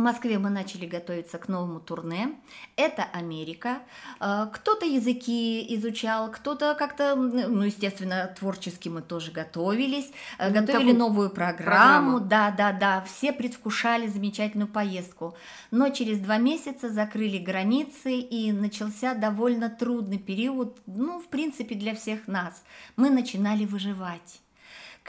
В 0.00 0.02
Москве 0.02 0.38
мы 0.38 0.48
начали 0.48 0.86
готовиться 0.86 1.36
к 1.36 1.46
новому 1.48 1.78
турне. 1.78 2.30
Это 2.76 3.04
Америка. 3.12 3.82
Э, 4.18 4.46
Кто-то 4.50 4.86
языки 4.86 5.62
изучал, 5.76 6.30
кто-то 6.30 6.74
как-то, 6.74 7.14
ну, 7.16 7.64
естественно, 7.64 8.34
творчески 8.34 8.88
мы 8.88 9.02
тоже 9.02 9.30
готовились, 9.30 10.10
э, 10.38 10.48
Мгм, 10.48 10.64
готовили 10.64 10.92
новую 10.92 11.28
программу. 11.28 12.18
Да, 12.18 12.50
да, 12.50 12.72
да. 12.72 13.02
Все 13.02 13.30
предвкушали 13.30 14.06
замечательную 14.06 14.68
поездку. 14.68 15.36
Но 15.70 15.90
через 15.90 16.18
два 16.20 16.38
месяца 16.38 16.88
закрыли 16.88 17.36
границы 17.36 18.20
и 18.20 18.52
начался 18.52 19.12
довольно 19.12 19.68
трудный 19.68 20.18
период, 20.18 20.78
ну, 20.86 21.20
в 21.20 21.28
принципе, 21.28 21.74
для 21.74 21.94
всех 21.94 22.26
нас. 22.26 22.64
Мы 22.96 23.10
начинали 23.10 23.66
выживать. 23.66 24.40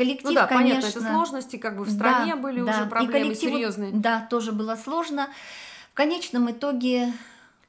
Коллектив, 0.02 0.30
Ну 0.30 0.34
да, 0.34 0.48
конечно, 0.48 0.82
понятно, 0.82 1.00
это 1.00 1.14
сложности, 1.14 1.58
как 1.58 1.78
бы 1.78 1.84
в 1.84 1.90
стране 1.92 2.36
да, 2.36 2.42
были 2.42 2.62
да. 2.64 2.72
уже 2.72 2.86
И 2.86 2.90
проблемы 2.90 3.12
коллективу, 3.14 3.54
серьезные. 3.54 3.92
Да, 3.94 4.28
тоже 4.30 4.52
было 4.52 4.76
сложно. 4.76 5.30
В 5.92 5.94
конечном 5.94 6.50
итоге 6.50 7.14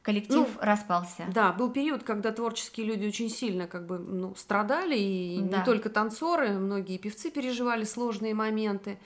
коллектив 0.01 0.49
Ну, 0.49 0.49
распался. 0.61 1.25
Да, 1.29 1.53
был 1.53 1.71
период, 1.71 2.05
когда 2.05 2.33
творческие 2.33 2.87
люди 2.87 3.07
очень 3.07 3.29
сильно 3.29 3.67
как 3.67 3.85
бы 3.87 3.99
ну, 3.99 4.35
страдали, 4.35 4.97
и 4.97 5.41
Да. 5.43 5.59
не 5.59 5.65
только 5.65 5.91
танцоры, 5.91 6.55
многие 6.55 6.97
певцы 6.97 7.31
переживали 7.31 7.85
сложные 7.85 8.33
моменты. 8.33 8.99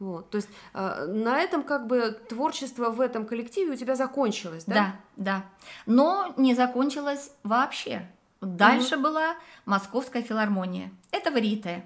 Вот, 0.00 0.30
то 0.30 0.36
есть 0.36 0.48
э, 0.74 1.06
на 1.06 1.38
этом 1.38 1.62
как 1.62 1.86
бы 1.86 2.18
творчество 2.28 2.90
в 2.90 3.00
этом 3.00 3.24
коллективе 3.26 3.74
у 3.74 3.76
тебя 3.76 3.94
закончилось, 3.94 4.64
да? 4.66 4.74
Да, 4.74 4.96
да. 5.16 5.44
Но 5.86 6.34
не 6.36 6.54
закончилось 6.56 7.30
вообще. 7.44 8.10
Дальше 8.40 8.96
была 8.96 9.36
Московская 9.64 10.22
филармония. 10.22 10.90
Это 11.12 11.30
варьете. 11.30 11.84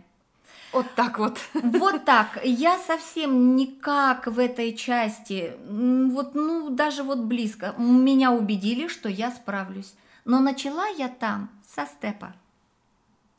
Вот 0.73 0.87
так 0.95 1.19
вот. 1.19 1.39
Вот 1.55 2.05
так. 2.07 2.41
Я 2.45 2.79
совсем 2.79 3.57
никак 3.57 4.27
в 4.27 4.39
этой 4.39 4.77
части, 4.77 5.55
вот, 5.67 6.35
ну, 6.35 6.71
даже 6.71 7.03
вот 7.03 7.19
близко. 7.21 7.75
Меня 7.79 8.33
убедили, 8.33 8.89
что 8.89 9.09
я 9.09 9.31
справлюсь. 9.31 9.95
Но 10.25 10.41
начала 10.41 10.87
я 10.89 11.09
там 11.09 11.51
со 11.67 11.87
степа. 11.87 12.35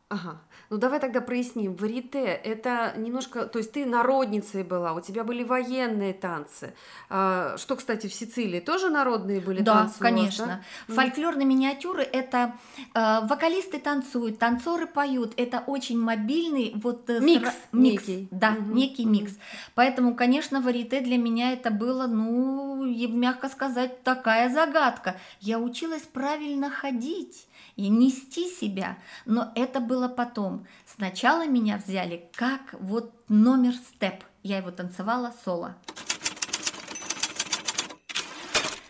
Ага. 0.09 0.41
Ну 0.69 0.77
давай 0.77 0.99
тогда 0.99 1.19
проясним. 1.21 1.75
Варите– 1.75 2.19
это 2.43 2.93
немножко, 2.95 3.45
то 3.45 3.57
есть 3.57 3.71
ты 3.71 3.85
народницей 3.87 4.63
была, 4.63 4.93
у 4.93 5.01
тебя 5.01 5.23
были 5.23 5.43
военные 5.43 6.13
танцы. 6.13 6.73
А, 7.09 7.55
что, 7.57 7.75
кстати, 7.75 8.05
в 8.05 8.13
Сицилии 8.13 8.59
тоже 8.59 8.89
народные 8.89 9.39
были 9.39 9.61
Да, 9.61 9.73
танцы? 9.73 9.85
у 9.99 10.03
вас, 10.03 10.11
конечно. 10.11 10.45
да? 10.45 10.61
Мгм. 10.87 10.95
Фольклорные 10.95 11.45
миниатюры 11.47 12.03
это 12.03 12.53
э, 12.93 13.19
вокалисты 13.27 13.79
танцуют, 13.79 14.37
танцоры 14.37 14.85
поют. 14.85 15.33
Это 15.37 15.63
очень 15.65 15.99
мобильный 15.99 16.73
вот 16.75 17.09
э, 17.09 17.19
Микс 17.19 17.49
сра- 17.49 17.53
микс, 17.71 18.07
некий. 18.07 18.27
да, 18.29 18.51
Мгм, 18.51 18.75
некий 18.75 19.05
микс. 19.05 19.33
Поэтому, 19.73 20.13
конечно, 20.15 20.61
варите 20.61 21.01
для 21.01 21.17
меня 21.17 21.51
это 21.53 21.71
было, 21.71 22.05
ну, 22.05 22.83
мягко 22.85 23.49
сказать, 23.49 24.03
такая 24.03 24.49
загадка. 24.49 25.15
Я 25.41 25.57
училась 25.57 26.03
правильно 26.03 26.69
ходить 26.69 27.47
и 27.75 27.89
нести 27.89 28.47
себя, 28.49 28.97
но 29.25 29.51
это 29.55 29.79
было 29.79 30.07
потом. 30.07 30.65
Сначала 30.85 31.47
меня 31.47 31.77
взяли 31.77 32.29
как 32.35 32.73
вот 32.73 33.13
номер 33.29 33.73
степ. 33.73 34.23
Я 34.43 34.57
его 34.57 34.71
танцевала 34.71 35.33
соло. 35.43 35.75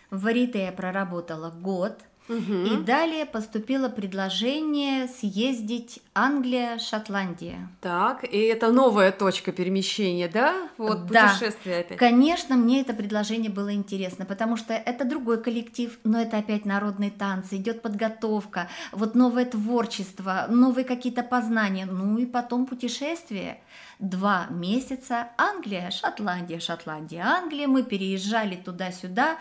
В 0.10 0.24
варите 0.24 0.64
я 0.64 0.72
проработала 0.72 1.52
год, 1.52 2.02
Мгм. 2.30 2.66
и 2.66 2.78
далее 2.78 3.26
поступило 3.26 3.90
предложение 3.90 5.08
съездить 5.08 6.00
Англия, 6.14 6.78
Шотландия. 6.78 7.68
Так, 7.82 8.24
и 8.24 8.38
это 8.38 8.72
новая 8.72 9.12
точка 9.12 9.52
перемещения, 9.52 10.28
да? 10.28 10.70
Вот 10.78 11.08
Да. 11.08 11.30
путешествие 11.30 11.80
опять. 11.80 11.98
Конечно, 11.98 12.56
мне 12.56 12.82
это 12.82 12.94
предложение 12.94 13.50
было 13.50 13.74
интересно, 13.74 14.26
потому 14.26 14.58
что 14.58 14.74
это 14.74 15.06
другой 15.06 15.42
коллектив, 15.42 15.98
но 16.04 16.22
это 16.22 16.38
опять 16.38 16.66
народные 16.66 17.12
танцы, 17.12 17.58
идет 17.58 17.82
подготовка, 17.82 18.70
вот 18.92 19.16
новое 19.16 19.46
творчество, 19.46 20.46
новые 20.50 20.86
какие-то 20.86 21.24
познания, 21.24 21.86
ну 21.86 22.18
и 22.20 22.26
потом 22.26 22.66
путешествие. 22.66 23.60
Два 24.00 24.48
месяца 24.50 25.28
Англия, 25.38 25.92
Шотландия, 25.92 26.62
Шотландия, 26.62 27.22
Англия. 27.26 27.68
Мы 27.68 27.84
переезжали 27.84 28.56
туда-сюда. 28.56 29.36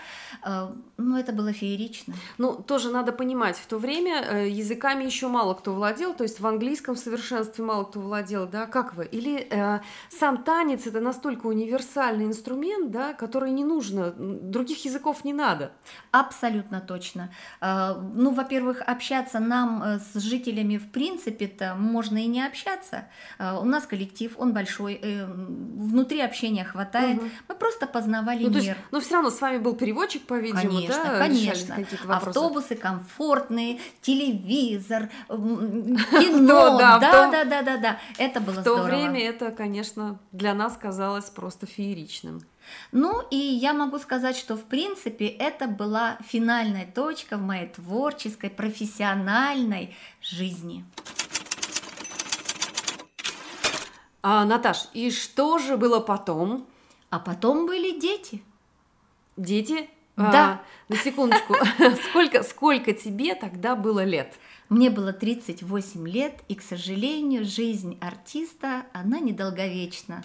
Э, 0.45 0.67
Ну, 0.97 1.17
это 1.17 1.33
было 1.33 1.53
феерично. 1.53 2.15
Ну, 2.39 2.55
тоже 2.55 2.91
надо 2.91 3.13
понимать, 3.13 3.57
в 3.57 3.67
то 3.69 3.79
время 3.79 4.21
э, 4.21 4.49
языками 4.49 5.05
еще 5.05 5.29
мало 5.29 5.55
кто 5.55 5.73
владел, 5.73 6.13
то 6.13 6.25
есть 6.25 6.41
в 6.41 6.47
английском 6.47 6.97
в 6.97 6.99
совершенстве 6.99 7.65
мало 7.65 7.85
кто 7.85 8.01
владел, 8.01 8.49
да? 8.49 8.67
Как 8.67 8.95
вы? 8.95 9.05
Или 9.05 9.47
э, 9.49 9.79
сам 10.09 10.43
танец 10.43 10.87
это 10.89 10.99
настолько 11.01 11.47
универсальный 11.47 12.25
инструмент, 12.25 12.91
да, 12.91 13.13
который 13.13 13.53
не 13.53 13.63
нужно, 13.65 14.11
других 14.11 14.85
языков 14.85 15.25
не 15.25 15.33
надо. 15.33 15.71
Абсолютно 16.11 16.81
точно. 16.81 17.31
Э, 17.61 17.95
Ну, 17.95 18.33
во-первых, 18.33 18.83
общаться 18.83 19.39
нам 19.39 20.01
с 20.01 20.19
жителями 20.21 20.79
в 20.79 20.91
принципе-то 20.91 21.77
можно 21.77 22.19
и 22.19 22.27
не 22.27 22.45
общаться. 22.45 23.05
У 23.39 23.65
нас 23.65 23.87
коллектив, 23.87 24.35
он 24.37 24.48
большой, 24.53 24.99
э, 25.03 25.25
внутри 25.27 26.21
общения 26.21 26.65
хватает. 26.65 27.17
Мгм. 27.17 27.31
Мы 27.49 27.55
просто 27.55 27.87
познавали 27.87 28.45
Ну, 28.45 28.51
то 28.51 28.57
есть, 28.57 28.69
мир. 28.69 28.77
но 28.91 29.01
все 29.01 29.15
равно 29.15 29.31
с 29.31 29.41
вами 29.41 29.59
был 29.59 29.75
переводчик, 29.75 30.27
по-видимому, 30.27 30.69
Конечно, 30.79 31.05
да? 31.05 31.19
конечно. 31.19 31.77
вопросы. 32.05 32.29
Автобусы 32.39 32.75
комфортные, 32.77 33.79
телевизор, 34.03 35.09
кино. 35.29 36.79
да, 36.79 36.99
Да, 36.99 37.45
да, 37.45 37.63
да, 37.63 37.77
да. 37.77 37.99
Это 38.19 38.41
было 38.41 38.55
В 38.55 38.57
то 38.57 38.63
здорово. 38.77 38.85
время 38.87 39.21
это, 39.21 39.51
конечно, 39.51 40.19
для 40.33 40.55
нас 40.55 40.77
казалось 40.77 41.27
просто 41.31 41.67
фееричным. 41.67 42.43
Ну 42.93 43.23
и 43.31 43.37
я 43.37 43.73
могу 43.73 43.99
сказать, 43.99 44.37
что 44.37 44.55
в 44.55 44.65
принципе 44.65 45.27
это 45.27 45.67
была 45.69 46.19
финальная 46.27 46.85
точка 46.87 47.39
в 47.39 47.43
моей 47.43 47.67
творческой, 47.69 48.51
профессиональной 48.51 49.97
жизни. 50.21 50.85
А, 54.23 54.45
Наташ, 54.45 54.89
и 54.95 55.11
что 55.11 55.59
же 55.59 55.77
было 55.77 56.01
потом? 56.01 56.67
А 57.11 57.19
потом 57.19 57.67
были 57.67 57.99
дети. 57.99 58.43
Дети? 59.37 59.89
Да. 60.17 60.61
А, 60.61 60.65
на 60.89 60.97
секундочку. 60.97 61.55
Сколько, 62.11 62.43
сколько 62.43 62.93
тебе 62.93 63.35
тогда 63.35 63.77
было 63.77 64.03
лет? 64.05 64.35
Мне 64.69 64.91
было 64.91 65.13
38 65.13 66.09
лет, 66.09 66.41
и, 66.49 66.55
к 66.55 66.63
сожалению, 66.63 67.45
жизнь 67.45 67.97
артиста, 68.01 68.85
она 68.93 69.21
недолговечна. 69.21 70.23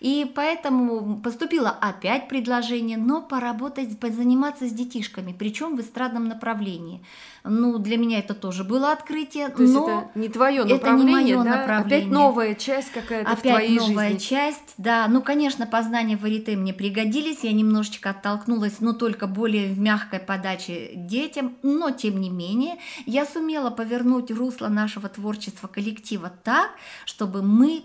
И 0.00 0.30
поэтому 0.34 1.20
поступило 1.20 1.70
опять 1.70 2.28
предложение, 2.28 2.96
но 2.96 3.22
поработать, 3.22 3.98
позаниматься 3.98 4.66
с 4.68 4.72
детишками, 4.72 5.34
причем 5.38 5.76
в 5.76 5.80
эстрадном 5.80 6.28
направлении. 6.28 7.02
Ну, 7.44 7.78
для 7.78 7.96
меня 7.96 8.20
это 8.20 8.34
тоже 8.34 8.62
было 8.62 8.92
открытие, 8.92 9.48
То 9.48 9.62
есть 9.62 9.74
но 9.74 9.88
это 9.88 10.18
не 10.18 10.28
твое 10.28 10.62
это 10.62 10.68
не 10.68 10.74
направление, 10.76 11.36
моё 11.36 11.44
да? 11.44 11.56
направление. 11.56 11.98
Опять 11.98 12.12
новая 12.12 12.54
часть 12.54 12.92
какая-то 12.92 13.30
в 13.30 13.32
Опять 13.32 13.52
твоей 13.52 13.78
новая 13.78 14.10
жизни. 14.10 14.26
часть, 14.28 14.74
да. 14.78 15.06
Ну, 15.08 15.22
конечно, 15.22 15.66
познания 15.66 16.16
варите 16.16 16.56
мне 16.56 16.72
пригодились. 16.72 17.42
Я 17.42 17.52
немножечко 17.52 18.10
оттолкнулась, 18.10 18.80
но 18.80 18.92
только 18.92 19.26
более 19.26 19.72
в 19.72 19.80
мягкой 19.80 20.20
подаче 20.20 20.92
детям. 20.94 21.56
Но, 21.62 21.90
тем 21.90 22.20
не 22.20 22.30
менее, 22.30 22.76
я 23.06 23.26
сумела 23.26 23.70
повернуть 23.70 24.30
русло 24.30 24.68
нашего 24.68 25.08
творчества 25.08 25.66
коллектива 25.66 26.30
так, 26.44 26.70
чтобы 27.06 27.42
мы 27.42 27.82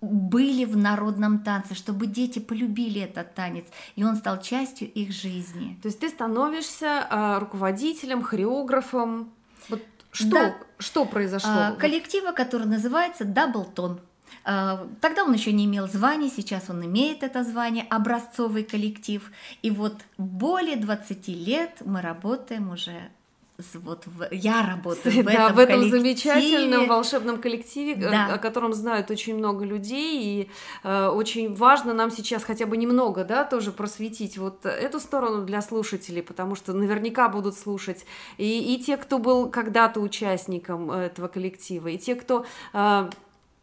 были 0.00 0.64
в 0.64 0.76
народном 0.76 1.40
танце, 1.40 1.74
чтобы 1.74 2.06
дети 2.06 2.38
полюбили 2.38 3.00
этот 3.02 3.34
танец, 3.34 3.66
и 3.96 4.04
он 4.04 4.16
стал 4.16 4.40
частью 4.40 4.90
их 4.92 5.12
жизни. 5.12 5.78
То 5.82 5.88
есть 5.88 6.00
ты 6.00 6.08
становишься 6.08 7.06
э, 7.10 7.38
руководителем, 7.38 8.22
хореографом. 8.22 9.32
Вот 9.68 9.82
что, 10.10 10.30
Да. 10.30 10.54
что 10.78 11.04
произошло? 11.04 11.50
А, 11.52 11.72
коллектива, 11.72 12.32
который 12.32 12.66
называется 12.66 13.24
Даблтон. 13.24 14.00
А, 14.44 14.86
Тогда 15.00 15.24
он 15.24 15.32
еще 15.34 15.52
не 15.52 15.66
имел 15.66 15.86
звания, 15.86 16.30
сейчас 16.30 16.70
он 16.70 16.84
имеет 16.84 17.22
это 17.22 17.44
звание, 17.44 17.84
образцовый 17.90 18.64
коллектив. 18.64 19.30
И 19.62 19.70
вот 19.70 20.00
более 20.16 20.76
20 20.76 21.28
лет 21.28 21.82
мы 21.84 22.00
работаем 22.00 22.70
уже, 22.70 23.10
вот 23.74 24.04
в- 24.06 24.28
я 24.32 24.62
работаю 24.66 25.22
в 25.22 25.24
да, 25.24 25.32
этом 25.32 25.54
в 25.54 25.58
этом 25.58 25.80
коллективе. 25.80 25.90
замечательном 26.00 26.88
волшебном 26.88 27.40
коллективе, 27.40 27.92
э, 27.94 28.10
Да. 28.10 28.34
о 28.34 28.38
котором 28.38 28.72
знают 28.74 29.10
очень 29.10 29.36
много 29.36 29.64
людей, 29.64 30.20
и 30.42 30.50
э, 30.84 31.06
очень 31.08 31.54
важно 31.54 31.94
нам 31.94 32.10
сейчас 32.10 32.44
хотя 32.44 32.66
бы 32.66 32.76
немного, 32.76 33.24
да, 33.24 33.44
тоже 33.44 33.72
просветить 33.72 34.38
вот 34.38 34.64
эту 34.66 35.00
сторону 35.00 35.44
для 35.44 35.62
слушателей, 35.62 36.22
потому 36.22 36.54
что 36.54 36.72
наверняка 36.72 37.28
будут 37.28 37.56
слушать 37.56 38.04
и, 38.38 38.74
и 38.74 38.82
те, 38.82 38.96
кто 38.96 39.18
был 39.18 39.48
когда-то 39.50 40.00
участником 40.00 40.90
этого 40.90 41.28
коллектива, 41.28 41.88
и 41.88 41.98
те, 41.98 42.14
кто 42.14 42.44
э, 42.72 43.10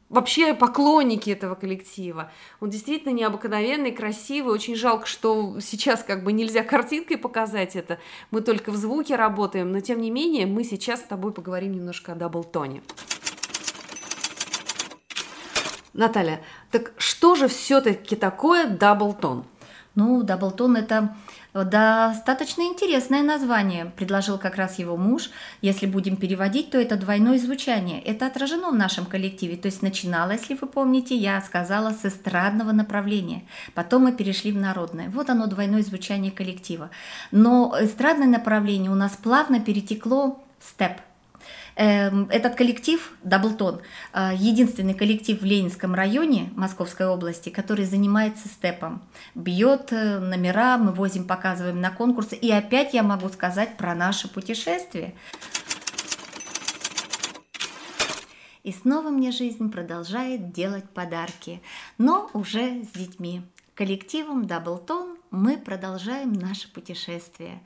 вообще 0.10 0.54
поклонники 0.54 1.30
этого 1.30 1.56
коллектива. 1.56 2.32
Он 2.60 2.70
действительно 2.70 3.13
необыкновенный, 3.13 3.91
красивый. 3.91 4.54
Очень 4.54 4.76
жалко, 4.76 5.06
что 5.06 5.60
сейчас 5.60 6.04
как 6.04 6.24
бы 6.24 6.34
нельзя 6.34 6.63
картинкой 6.63 7.17
показать 7.17 7.76
это. 7.76 8.00
Мы 8.32 8.41
только 8.41 8.72
в 8.72 8.76
звуке 8.76 9.15
работаем, 9.15 9.72
но 9.72 9.80
тем 9.80 10.02
не 10.02 10.12
менее 10.12 10.46
мы 10.46 10.63
сейчас 10.63 11.02
с 11.02 11.04
тобой 11.04 11.34
поговорим 11.34 11.74
немножко 11.74 12.13
о 12.13 12.15
Double 12.15 12.51
Tone. 12.51 12.82
Наталья, 15.93 16.41
так 16.70 16.93
что 16.98 17.36
же 17.36 17.48
все-таки 17.48 18.15
такое 18.15 18.67
Double 18.67 19.10
Tone? 19.10 19.45
Ну, 19.97 20.21
Double 20.21 20.54
Tone 20.54 20.75
это 20.75 21.15
достаточно 21.55 22.62
интересное 22.62 23.23
название, 23.23 23.91
предложил 23.95 24.38
как 24.38 24.55
раз 24.55 24.77
его 24.77 24.95
муж. 24.95 25.31
Если 25.63 25.88
будем 25.88 26.17
переводить, 26.17 26.69
то 26.69 26.77
это 26.77 26.97
двойное 26.97 27.39
звучание. 27.39 27.99
Это 28.03 28.27
отражено 28.27 28.69
в 28.69 28.75
нашем 28.75 29.05
коллективе. 29.05 29.57
То 29.57 29.65
есть 29.65 29.81
начинала, 29.81 30.33
если 30.33 30.53
вы 30.53 30.67
помните, 30.67 31.15
я 31.15 31.41
сказала 31.41 31.93
с 31.93 32.05
эстрадного 32.05 32.73
направления. 32.73 33.41
Потом 33.73 34.03
мы 34.03 34.12
перешли 34.12 34.51
в 34.51 34.57
народное. 34.57 35.10
Вот 35.10 35.31
оно 35.31 35.47
двойное 35.47 35.81
звучание 35.81 36.31
коллектива. 36.31 36.91
Но 37.31 37.75
эстрадное 37.81 38.27
направление 38.27 38.91
у 38.91 38.95
нас 38.95 39.17
плавно 39.17 39.60
перетекло 39.60 40.39
в 40.60 40.63
степ. 40.63 41.07
Эм, 41.77 42.27
Этот 42.31 42.55
коллектив, 42.55 43.13
Даблтон, 43.21 43.81
э, 44.11 44.31
единственный 44.35 44.95
коллектив 44.95 45.39
в 45.39 45.45
Ленинском 45.45 45.93
районе 45.93 46.49
Московской 46.55 47.05
области, 47.05 47.49
который 47.49 47.85
занимается 47.85 48.47
степом. 48.47 49.03
Бьет 49.35 49.93
э, 49.93 50.17
номера, 50.17 50.79
мы 50.79 50.91
возим, 50.91 51.27
показываем 51.27 51.79
на 51.79 51.91
конкурсы. 51.91 52.35
И 52.35 52.51
опять 52.51 52.95
я 52.95 53.03
могу 53.03 53.29
сказать 53.29 53.77
про 53.77 53.93
наше 53.93 54.27
путешествие. 54.27 55.13
И 58.63 58.71
снова 58.71 59.09
мне 59.11 59.31
жизнь 59.31 59.71
продолжает 59.71 60.51
делать 60.51 60.89
подарки, 60.89 61.61
но 61.99 62.31
уже 62.33 62.83
с 62.85 62.97
детьми. 62.97 63.43
Коллективом 63.77 64.47
Даблтон 64.47 65.17
мы 65.29 65.55
продолжаем 65.55 66.33
наше 66.33 66.67
путешествие. 66.73 67.61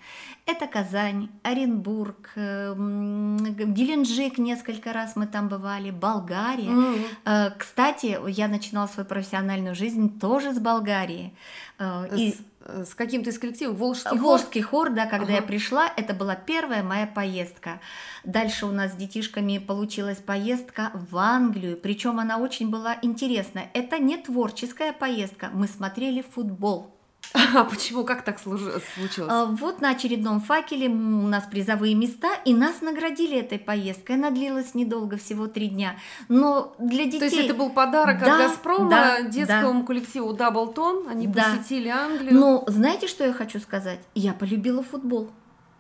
Это 0.46 0.68
Казань, 0.68 1.30
Оренбург, 1.42 2.32
эм, 2.36 3.38
Геленджик 3.74 4.38
несколько 4.38 4.92
раз 4.92 5.16
мы 5.16 5.26
там 5.26 5.48
бывали, 5.48 5.90
Болгария. 5.90 6.98
Э, 7.24 7.52
Кстати, 7.58 8.20
я 8.28 8.50
начинала 8.50 8.88
свою 8.88 9.08
профессиональную 9.08 9.74
жизнь 9.74 10.20
тоже 10.20 10.54
с 10.54 10.60
Болгарии. 10.60 11.34
Э, 11.80 12.08
И 12.18 12.36
С, 12.62 12.70
э, 12.70 12.86
с 12.86 12.96
каким-то 12.96 13.30
из 13.30 13.40
коллективов 13.40 13.78
Волжский 13.78 14.10
хор? 14.12 14.20
Волжский 14.20 14.62
хор, 14.62 14.90
да, 14.92 15.06
когда 15.06 15.34
я 15.34 15.40
Ага. 15.40 15.48
пришла, 15.48 15.92
это 15.98 16.14
была 16.14 16.36
первая 16.36 16.84
моя 16.84 17.08
поездка. 17.08 17.80
Дальше 18.24 18.66
у 18.66 18.72
нас 18.72 18.92
с 18.94 18.96
детишками 18.96 19.58
получилась 19.58 20.18
поездка 20.20 20.92
в 20.94 21.18
Англию, 21.18 21.78
причем 21.78 22.20
она 22.20 22.38
очень 22.38 22.70
была 22.70 22.98
интересная. 23.02 23.70
Это 23.74 24.00
не 24.00 24.18
творческая 24.18 24.94
поездка, 24.94 25.50
мы 25.54 25.68
смотрели 25.68 26.22
футбол. 26.22 26.96
А 27.56 27.64
почему, 27.64 28.04
как 28.04 28.24
так 28.24 28.40
случилось? 28.40 28.84
А, 29.30 29.46
Вот 29.46 29.82
на 29.82 29.92
очередном 29.92 30.42
факеле 30.42 30.88
у 30.90 31.28
нас 31.28 31.46
призовые 31.46 31.96
места, 31.96 32.30
и 32.46 32.54
нас 32.54 32.82
наградили 32.82 33.38
этой 33.40 33.60
поездкой. 33.60 34.16
Она 34.16 34.32
длилась 34.32 34.74
недолго, 34.74 35.18
всего 35.18 35.48
три 35.48 35.68
дня. 35.70 35.96
Но 36.28 36.76
для 36.80 37.06
детей... 37.06 37.20
То 37.20 37.26
есть 37.26 37.38
это 37.38 37.54
был 37.54 37.70
подарок 37.70 38.20
Да, 38.20 38.34
от 38.34 38.42
Газпрома 38.50 38.90
да, 38.90 39.22
детскому 39.22 39.86
коллективу 39.86 40.34
Даблтон. 40.34 41.08
Они 41.10 41.28
Да. 41.28 41.56
посетили 41.56 41.88
Англию. 41.90 42.34
Но 42.34 42.64
знаете, 42.68 43.08
что 43.08 43.26
я 43.26 43.34
хочу 43.34 43.60
сказать? 43.60 44.00
Я 44.16 44.34
полюбила 44.34 44.84
футбол. 44.84 45.30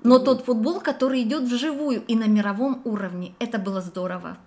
Но 0.03 0.19
тот 0.19 0.45
футбол, 0.45 0.79
который 0.79 1.21
идет 1.21 1.43
вживую 1.43 2.03
и 2.03 2.15
на 2.15 2.25
мировом 2.25 2.81
уровне, 2.85 3.35
это 3.39 3.59
было 3.59 3.81
здорово. 3.81 4.37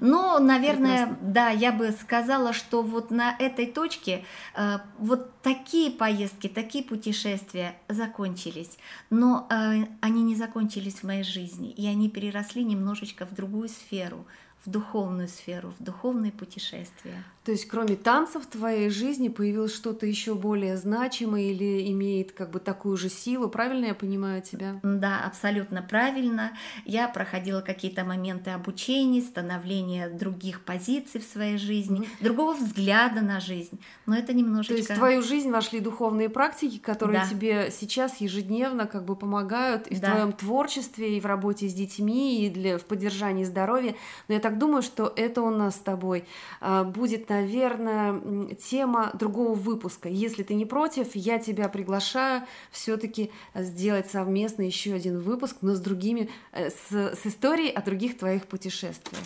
Но, 0.00 0.38
наверное, 0.38 1.16
да, 1.20 1.50
я 1.50 1.72
бы 1.72 1.92
сказала, 1.92 2.52
что 2.52 2.82
вот 2.82 3.10
на 3.10 3.36
этой 3.38 3.66
точке 3.66 4.24
э, 4.54 4.78
вот 4.98 5.32
такие 5.42 5.90
поездки, 5.90 6.48
такие 6.48 6.82
путешествия 6.82 7.74
закончились. 7.88 8.78
Но 9.10 9.46
э, 9.50 9.86
они 10.00 10.22
не 10.22 10.34
закончились 10.34 10.96
в 10.96 11.04
моей 11.04 11.24
жизни, 11.24 11.70
и 11.70 11.86
они 11.86 12.08
переросли 12.08 12.64
немножечко 12.64 13.26
в 13.26 13.34
другую 13.34 13.68
сферу, 13.68 14.26
в 14.64 14.70
духовную 14.70 15.28
сферу, 15.28 15.72
в 15.78 15.82
духовные 15.82 16.32
путешествия. 16.32 17.22
То 17.44 17.52
есть, 17.52 17.64
кроме 17.68 17.96
танцев 17.96 18.42
в 18.44 18.46
твоей 18.48 18.90
жизни 18.90 19.28
появилось 19.28 19.74
что-то 19.74 20.04
еще 20.04 20.34
более 20.34 20.76
значимое 20.76 21.44
или 21.44 21.90
имеет 21.90 22.32
как 22.32 22.50
бы 22.50 22.60
такую 22.60 22.98
же 22.98 23.08
силу? 23.08 23.48
Правильно 23.48 23.86
я 23.86 23.94
понимаю 23.94 24.42
тебя? 24.42 24.78
Да, 24.82 25.24
абсолютно 25.24 25.80
правильно. 25.82 26.52
Я 26.84 27.08
проходила 27.08 27.62
какие-то 27.62 28.04
моменты 28.04 28.50
обучения, 28.50 29.22
становления 29.22 30.10
других 30.10 30.60
позиций 30.60 31.18
в 31.18 31.24
своей 31.24 31.56
жизни, 31.56 32.00
Мгм. 32.00 32.06
другого 32.20 32.52
взгляда 32.52 33.22
на 33.22 33.40
жизнь. 33.40 33.80
Но 34.04 34.16
это 34.16 34.28
То 34.28 34.32
немножечко... 34.34 34.74
есть 34.74 34.90
в 34.90 34.94
твою 34.94 35.22
жизнь 35.22 35.50
вошли 35.50 35.80
духовные 35.80 36.28
практики, 36.28 36.76
которые 36.78 37.20
Да. 37.22 37.26
тебе 37.26 37.70
сейчас 37.70 38.20
ежедневно 38.20 38.86
как 38.86 39.06
бы 39.06 39.16
помогают 39.16 39.86
и 39.86 39.94
в 39.94 40.00
Да. 40.00 40.10
твоем 40.10 40.32
творчестве, 40.32 41.16
и 41.16 41.20
в 41.20 41.24
работе 41.24 41.68
с 41.70 41.72
детьми, 41.72 42.44
и 42.44 42.50
для, 42.50 42.76
в 42.76 42.84
поддержании 42.84 43.44
здоровья. 43.44 43.94
Но 44.28 44.34
я 44.34 44.40
так 44.40 44.58
думаю, 44.58 44.82
что 44.82 45.10
это 45.16 45.40
у 45.40 45.48
нас 45.50 45.76
с 45.76 45.78
тобой 45.78 46.24
а, 46.60 46.84
будет, 46.84 47.29
наверное, 47.30 48.54
тема 48.56 49.12
другого 49.14 49.54
выпуска. 49.54 50.08
Если 50.08 50.42
ты 50.42 50.54
не 50.54 50.66
против, 50.66 51.14
я 51.14 51.38
тебя 51.38 51.68
приглашаю 51.68 52.42
все-таки 52.70 53.30
сделать 53.54 54.10
совместно 54.10 54.62
еще 54.62 54.92
один 54.92 55.20
выпуск, 55.20 55.58
но 55.62 55.74
с 55.74 55.80
другими, 55.80 56.28
э, 56.52 56.70
с, 56.70 56.90
с 56.90 57.26
историей 57.26 57.70
о 57.70 57.82
других 57.82 58.18
твоих 58.18 58.46
путешествиях. 58.46 59.24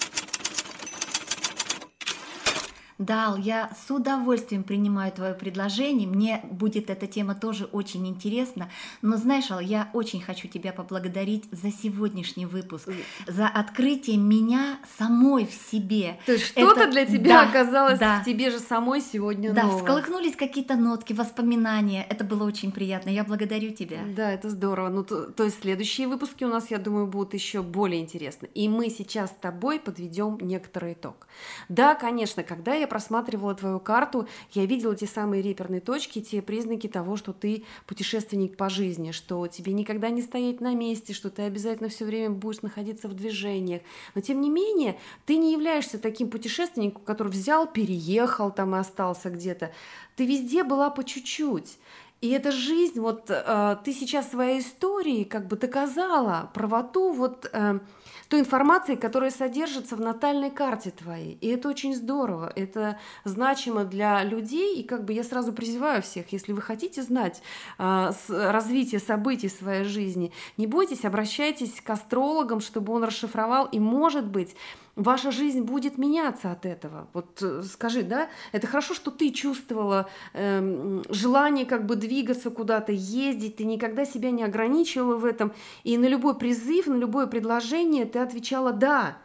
Да, 2.98 3.26
Ал, 3.26 3.36
я 3.36 3.70
с 3.86 3.90
удовольствием 3.90 4.62
принимаю 4.62 5.10
твое 5.10 5.34
предложение. 5.34 6.06
Мне 6.06 6.40
будет 6.50 6.90
эта 6.90 7.06
тема 7.06 7.34
тоже 7.34 7.64
очень 7.66 8.06
интересна. 8.06 8.70
Но 9.02 9.16
знаешь, 9.16 9.50
Ал, 9.50 9.58
я 9.60 9.90
очень 9.92 10.20
хочу 10.20 10.46
тебя 10.46 10.72
поблагодарить 10.72 11.44
за 11.50 11.72
сегодняшний 11.72 12.46
выпуск, 12.46 12.88
за 13.26 13.48
открытие 13.48 14.16
меня 14.16 14.78
самой 14.96 15.46
в 15.46 15.52
себе. 15.52 16.18
То 16.26 16.32
есть 16.32 16.46
что-то 16.46 16.82
Это- 16.82 16.92
для 16.92 17.04
тебя 17.06 17.42
да, 17.42 17.48
оказалось 17.48 17.98
да. 17.98 18.20
в 18.20 18.24
тебе 18.24 18.50
же 18.50 18.60
самой 18.60 19.00
сегодня 19.00 19.52
Да, 19.52 19.64
нового. 19.64 19.78
всколыхнулись 19.80 20.36
какие-то 20.36 20.76
нотки, 20.76 21.12
воспоминания. 21.12 22.06
Это 22.08 22.22
было 22.24 22.44
очень 22.44 22.70
приятно. 22.70 23.10
Я 23.10 23.24
благодарю 23.24 23.70
тебя. 23.72 23.98
Да, 24.16 24.30
это 24.30 24.48
здорово. 24.50 24.88
Ну, 24.88 25.02
то, 25.04 25.26
то 25.32 25.44
есть 25.44 25.60
следующие 25.60 26.06
выпуски 26.06 26.44
у 26.44 26.48
нас, 26.48 26.70
я 26.70 26.78
думаю, 26.78 27.06
будут 27.08 27.34
еще 27.34 27.62
более 27.62 28.00
интересны. 28.00 28.48
И 28.54 28.68
мы 28.68 28.88
сейчас 28.88 29.30
с 29.30 29.34
тобой 29.34 29.80
подведем 29.80 30.38
некоторый 30.40 30.92
итог. 30.92 31.26
Да, 31.68 31.94
конечно, 31.96 32.42
когда 32.44 32.74
я 32.74 32.83
просматривала 32.86 33.54
твою 33.54 33.80
карту, 33.80 34.28
я 34.52 34.66
видела 34.66 34.94
те 34.94 35.06
самые 35.06 35.42
реперные 35.42 35.80
точки, 35.80 36.20
те 36.20 36.42
признаки 36.42 36.86
того, 36.86 37.16
что 37.16 37.32
ты 37.32 37.64
путешественник 37.86 38.56
по 38.56 38.68
жизни, 38.68 39.10
что 39.10 39.46
тебе 39.46 39.72
никогда 39.72 40.10
не 40.10 40.22
стоять 40.22 40.60
на 40.60 40.74
месте, 40.74 41.12
что 41.12 41.30
ты 41.30 41.42
обязательно 41.42 41.88
все 41.88 42.04
время 42.04 42.30
будешь 42.30 42.62
находиться 42.62 43.08
в 43.08 43.14
движениях. 43.14 43.82
Но 44.14 44.20
тем 44.20 44.40
не 44.40 44.50
менее, 44.50 44.98
ты 45.26 45.36
не 45.36 45.52
являешься 45.52 45.98
таким 45.98 46.30
путешественником, 46.30 47.02
который 47.04 47.28
взял, 47.28 47.66
переехал 47.66 48.50
там 48.50 48.74
и 48.74 48.78
остался 48.78 49.30
где-то. 49.30 49.72
Ты 50.16 50.26
везде 50.26 50.62
была 50.62 50.90
по 50.90 51.04
чуть-чуть. 51.04 51.78
И 52.20 52.30
эта 52.30 52.52
жизнь, 52.52 53.00
вот 53.00 53.26
э, 53.28 53.76
ты 53.84 53.92
сейчас 53.92 54.30
своей 54.30 54.60
историей 54.60 55.24
как 55.24 55.46
бы 55.46 55.56
доказала 55.56 56.50
правоту 56.54 57.12
вот 57.12 57.50
э, 57.52 57.80
той 58.28 58.40
информации, 58.40 58.94
которая 58.94 59.30
содержится 59.30 59.94
в 59.96 60.00
натальной 60.00 60.50
карте 60.50 60.90
твоей. 60.90 61.36
И 61.40 61.48
это 61.48 61.68
очень 61.68 61.94
здорово, 61.94 62.50
это 62.56 62.98
значимо 63.24 63.84
для 63.84 64.24
людей. 64.24 64.80
И 64.80 64.84
как 64.84 65.04
бы 65.04 65.12
я 65.12 65.22
сразу 65.22 65.52
призываю 65.52 66.02
всех, 66.02 66.32
если 66.32 66.52
вы 66.52 66.62
хотите 66.62 67.02
знать 67.02 67.42
э, 67.78 68.10
развитие 68.28 69.00
событий 69.00 69.48
в 69.48 69.52
своей 69.52 69.84
жизни, 69.84 70.32
не 70.56 70.66
бойтесь, 70.66 71.04
обращайтесь 71.04 71.80
к 71.80 71.90
астрологам, 71.90 72.60
чтобы 72.60 72.92
он 72.94 73.04
расшифровал. 73.04 73.66
И, 73.66 73.78
может 73.78 74.26
быть, 74.26 74.56
ваша 74.96 75.30
жизнь 75.30 75.62
будет 75.62 75.98
меняться 75.98 76.52
от 76.52 76.66
этого. 76.66 77.08
Вот 77.12 77.42
э, 77.42 77.62
скажи, 77.62 78.02
да, 78.02 78.28
это 78.52 78.66
хорошо, 78.66 78.94
что 78.94 79.10
ты 79.10 79.30
чувствовала 79.30 80.08
э, 80.32 81.02
желание 81.08 81.66
как 81.66 81.86
бы 81.86 81.96
двигаться 81.96 82.50
куда-то, 82.50 82.92
ездить, 82.92 83.56
ты 83.56 83.64
никогда 83.64 84.04
себя 84.04 84.30
не 84.30 84.44
ограничивала 84.44 85.16
в 85.16 85.24
этом, 85.24 85.52
и 85.82 85.98
на 85.98 86.06
любой 86.06 86.36
призыв, 86.36 86.86
на 86.86 86.96
любое 86.96 87.26
предложение 87.26 88.04
ты 88.04 88.18
отвечала 88.18 88.72
«да». 88.72 89.16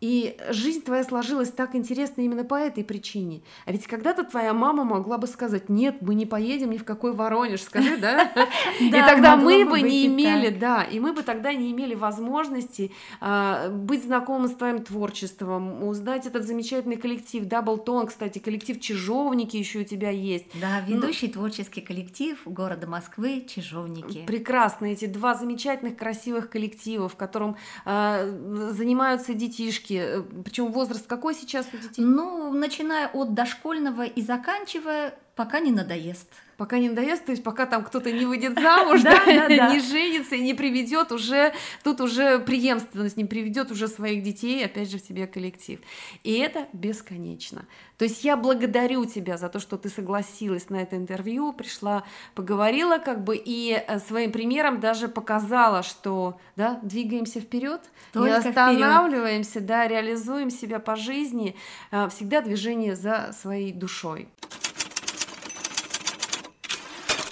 И 0.00 0.36
жизнь 0.50 0.82
твоя 0.82 1.04
сложилась 1.04 1.50
так 1.50 1.74
интересно 1.74 2.20
именно 2.20 2.44
по 2.44 2.54
этой 2.54 2.84
причине. 2.84 3.40
А 3.64 3.72
ведь 3.72 3.86
когда-то 3.86 4.24
твоя 4.24 4.52
мама 4.52 4.84
могла 4.84 5.16
бы 5.16 5.26
сказать, 5.26 5.70
нет, 5.70 6.02
мы 6.02 6.14
не 6.14 6.26
поедем 6.26 6.70
ни 6.70 6.76
в 6.76 6.84
какой 6.84 7.14
Воронеж, 7.14 7.62
скажи, 7.62 7.96
да? 7.96 8.30
И 8.80 8.90
тогда 8.90 9.36
мы 9.36 9.64
бы 9.64 9.80
не 9.80 10.06
имели, 10.06 10.50
да, 10.50 10.82
и 10.82 11.00
мы 11.00 11.12
бы 11.12 11.22
тогда 11.22 11.52
не 11.54 11.72
имели 11.72 11.94
возможности 11.94 12.92
а, 13.20 13.70
быть 13.70 14.04
знакомы 14.04 14.48
с 14.48 14.52
твоим 14.52 14.82
творчеством, 14.82 15.82
узнать 15.84 16.26
этот 16.26 16.44
замечательный 16.44 16.96
коллектив, 16.96 17.46
Даблтон, 17.46 18.06
кстати, 18.06 18.38
коллектив 18.38 18.78
Чижовники 18.80 19.56
еще 19.56 19.80
у 19.80 19.84
тебя 19.84 20.10
есть. 20.10 20.46
Да, 20.60 20.80
ведущий 20.80 21.28
творческий 21.28 21.80
коллектив 21.80 22.38
города 22.44 22.86
Москвы 22.86 23.46
Чижовники. 23.48 24.24
Прекрасно, 24.26 24.86
эти 24.86 25.06
два 25.06 25.34
замечательных, 25.34 25.96
красивых 25.96 26.50
коллектива, 26.50 27.08
в 27.08 27.16
котором 27.16 27.56
а, 27.84 28.26
занимаются 28.70 29.32
детишки, 29.32 29.85
девочки, 29.86 29.94
э, 29.94 30.42
причем 30.42 30.72
возраст 30.72 31.06
какой 31.06 31.34
сейчас 31.34 31.66
у 31.72 31.76
детей? 31.76 32.02
Ну, 32.02 32.52
начиная 32.52 33.08
от 33.08 33.34
дошкольного 33.34 34.02
и 34.02 34.22
заканчивая, 34.22 35.18
пока 35.34 35.60
не 35.60 35.72
надоест 35.72 36.28
пока 36.56 36.78
не 36.78 36.88
надоест, 36.88 37.24
то 37.24 37.32
есть 37.32 37.42
пока 37.42 37.66
там 37.66 37.84
кто-то 37.84 38.10
не 38.10 38.24
выйдет 38.24 38.58
замуж, 38.58 39.02
не 39.04 39.80
женится 39.80 40.36
и 40.36 40.40
не 40.40 40.54
приведет 40.54 41.12
уже, 41.12 41.52
тут 41.82 42.00
уже 42.00 42.38
преемственность, 42.38 43.16
не 43.16 43.24
приведет 43.24 43.70
уже 43.70 43.88
своих 43.88 44.22
детей, 44.22 44.64
опять 44.64 44.90
же, 44.90 44.98
в 44.98 45.02
тебе 45.02 45.26
коллектив. 45.26 45.80
И 46.24 46.34
это 46.34 46.66
бесконечно. 46.72 47.66
То 47.98 48.04
есть 48.04 48.24
я 48.24 48.36
благодарю 48.36 49.04
тебя 49.06 49.38
за 49.38 49.48
то, 49.48 49.58
что 49.58 49.78
ты 49.78 49.88
согласилась 49.88 50.68
на 50.68 50.76
это 50.76 50.96
интервью, 50.96 51.52
пришла, 51.52 52.04
поговорила 52.34 52.98
как 52.98 53.24
бы 53.24 53.40
и 53.42 53.72
э, 53.72 53.98
своим 54.00 54.32
примером 54.32 54.80
даже 54.80 55.08
показала, 55.08 55.82
что 55.82 56.38
да, 56.56 56.78
двигаемся 56.82 57.40
вперед, 57.40 57.80
не 58.14 58.28
останавливаемся, 58.30 59.50
вперед. 59.50 59.66
да, 59.66 59.88
реализуем 59.88 60.50
себя 60.50 60.78
по 60.78 60.96
жизни, 60.96 61.56
э, 61.90 62.08
всегда 62.10 62.42
движение 62.42 62.96
за 62.96 63.30
своей 63.32 63.72
душой. 63.72 64.28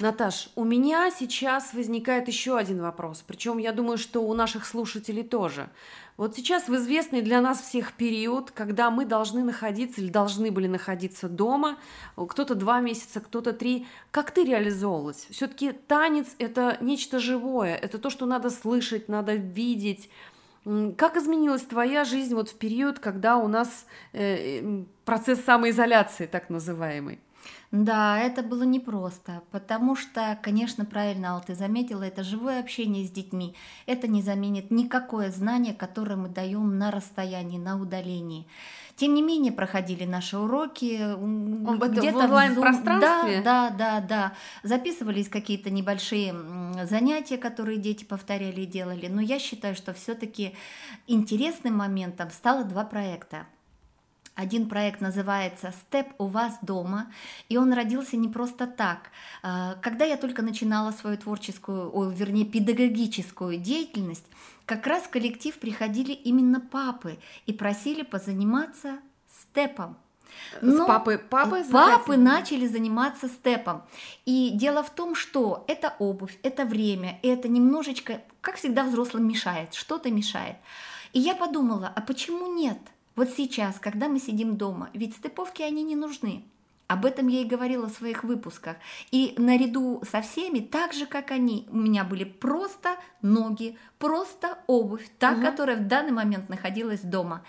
Наташ, 0.00 0.48
у 0.56 0.64
меня 0.64 1.08
сейчас 1.12 1.72
возникает 1.72 2.26
еще 2.26 2.56
один 2.56 2.80
вопрос, 2.80 3.22
причем 3.24 3.58
я 3.58 3.70
думаю, 3.70 3.96
что 3.96 4.22
у 4.22 4.34
наших 4.34 4.66
слушателей 4.66 5.22
тоже. 5.22 5.68
Вот 6.16 6.34
сейчас 6.34 6.68
в 6.68 6.74
известный 6.74 7.22
для 7.22 7.40
нас 7.40 7.60
всех 7.60 7.92
период, 7.92 8.50
когда 8.50 8.90
мы 8.90 9.04
должны 9.04 9.44
находиться 9.44 10.00
или 10.00 10.10
должны 10.10 10.50
были 10.50 10.66
находиться 10.66 11.28
дома, 11.28 11.78
кто-то 12.16 12.56
два 12.56 12.80
месяца, 12.80 13.20
кто-то 13.20 13.52
три. 13.52 13.86
Как 14.10 14.32
ты 14.32 14.44
реализовывалась? 14.44 15.28
Все-таки 15.30 15.70
танец 15.72 16.34
это 16.38 16.76
нечто 16.80 17.20
живое, 17.20 17.76
это 17.76 17.98
то, 17.98 18.10
что 18.10 18.26
надо 18.26 18.50
слышать, 18.50 19.08
надо 19.08 19.34
видеть. 19.34 20.10
Как 20.96 21.16
изменилась 21.16 21.62
твоя 21.62 22.04
жизнь 22.04 22.34
вот 22.34 22.48
в 22.48 22.54
период, 22.56 22.98
когда 22.98 23.36
у 23.36 23.46
нас 23.46 23.86
э, 24.12 24.82
процесс 25.04 25.44
самоизоляции 25.44 26.26
так 26.26 26.50
называемый? 26.50 27.20
Да, 27.70 28.20
это 28.20 28.44
было 28.44 28.62
непросто, 28.62 29.42
потому 29.50 29.96
что, 29.96 30.38
конечно, 30.42 30.84
правильно, 30.84 31.30
Ал, 31.30 31.42
ты 31.44 31.56
заметила, 31.56 32.04
это 32.04 32.22
живое 32.22 32.60
общение 32.60 33.04
с 33.04 33.10
детьми. 33.10 33.56
Это 33.86 34.06
не 34.06 34.22
заменит 34.22 34.70
никакое 34.70 35.32
знание, 35.32 35.74
которое 35.74 36.14
мы 36.14 36.28
даем 36.28 36.78
на 36.78 36.92
расстоянии, 36.92 37.58
на 37.58 37.80
удалении. 37.80 38.46
Тем 38.96 39.14
не 39.14 39.22
менее, 39.22 39.50
проходили 39.50 40.04
наши 40.04 40.38
уроки 40.38 41.00
где-то 41.88 42.16
в 42.16 42.24
онлайн-пространстве. 42.24 43.42
Да, 43.42 43.70
да, 43.70 43.70
да, 43.70 44.00
да. 44.00 44.32
Записывались 44.62 45.28
какие-то 45.28 45.70
небольшие 45.70 46.32
занятия, 46.84 47.38
которые 47.38 47.78
дети 47.78 48.04
повторяли 48.04 48.60
и 48.60 48.66
делали. 48.66 49.08
Но 49.08 49.20
я 49.20 49.40
считаю, 49.40 49.74
что 49.74 49.94
все-таки 49.94 50.54
интересным 51.08 51.76
моментом 51.76 52.30
стало 52.30 52.62
два 52.62 52.84
проекта. 52.84 53.48
Один 54.34 54.68
проект 54.68 55.00
называется 55.00 55.72
«Степ 55.72 56.08
у 56.18 56.26
вас 56.26 56.58
дома», 56.60 57.12
и 57.48 57.56
он 57.56 57.72
родился 57.72 58.16
не 58.16 58.28
просто 58.28 58.66
так. 58.66 59.10
А, 59.42 59.76
когда 59.80 60.04
я 60.04 60.16
только 60.16 60.42
начинала 60.42 60.90
свою 60.90 61.16
творческую, 61.16 61.94
о, 61.94 62.10
вернее, 62.10 62.44
педагогическую 62.44 63.58
деятельность, 63.58 64.26
как 64.66 64.86
раз 64.88 65.04
в 65.04 65.10
коллектив 65.10 65.56
приходили 65.56 66.12
именно 66.12 66.60
папы 66.60 67.18
и 67.46 67.52
просили 67.52 68.02
позаниматься 68.02 68.98
степом. 69.30 69.96
Но 70.60 70.84
С 70.84 70.86
папы, 70.88 71.18
папы, 71.30 71.64
папы 71.70 72.16
начали 72.16 72.66
заниматься 72.66 73.28
степом. 73.28 73.82
И 74.24 74.50
дело 74.54 74.82
в 74.82 74.90
том, 74.90 75.14
что 75.14 75.64
это 75.68 75.94
обувь, 76.00 76.36
это 76.42 76.64
время, 76.64 77.20
это 77.22 77.48
немножечко, 77.48 78.20
как 78.40 78.56
всегда, 78.56 78.82
взрослым 78.82 79.28
мешает, 79.28 79.74
что-то 79.74 80.10
мешает. 80.10 80.56
И 81.12 81.20
я 81.20 81.36
подумала, 81.36 81.92
а 81.94 82.00
почему 82.00 82.52
нет? 82.52 82.78
Вот 83.16 83.30
сейчас, 83.30 83.78
когда 83.78 84.08
мы 84.08 84.18
сидим 84.18 84.56
дома, 84.56 84.90
ведь 84.92 85.14
стыповки 85.14 85.62
они 85.62 85.82
не 85.82 85.96
нужны. 85.96 86.44
Об 86.86 87.06
этом 87.06 87.28
я 87.28 87.40
и 87.40 87.46
говорила 87.46 87.88
в 87.88 87.92
своих 87.92 88.24
выпусках. 88.24 88.76
И 89.10 89.34
наряду 89.38 90.02
со 90.10 90.20
всеми, 90.20 90.60
так 90.60 90.92
же, 90.92 91.06
как 91.06 91.30
они, 91.30 91.66
у 91.70 91.78
меня 91.78 92.04
были 92.04 92.24
просто 92.24 92.96
ноги, 93.22 93.78
просто 93.98 94.58
обувь, 94.66 95.08
та, 95.18 95.32
угу. 95.32 95.42
которая 95.42 95.76
в 95.78 95.86
данный 95.86 96.12
момент 96.12 96.50
находилась 96.50 97.00
дома. 97.00 97.42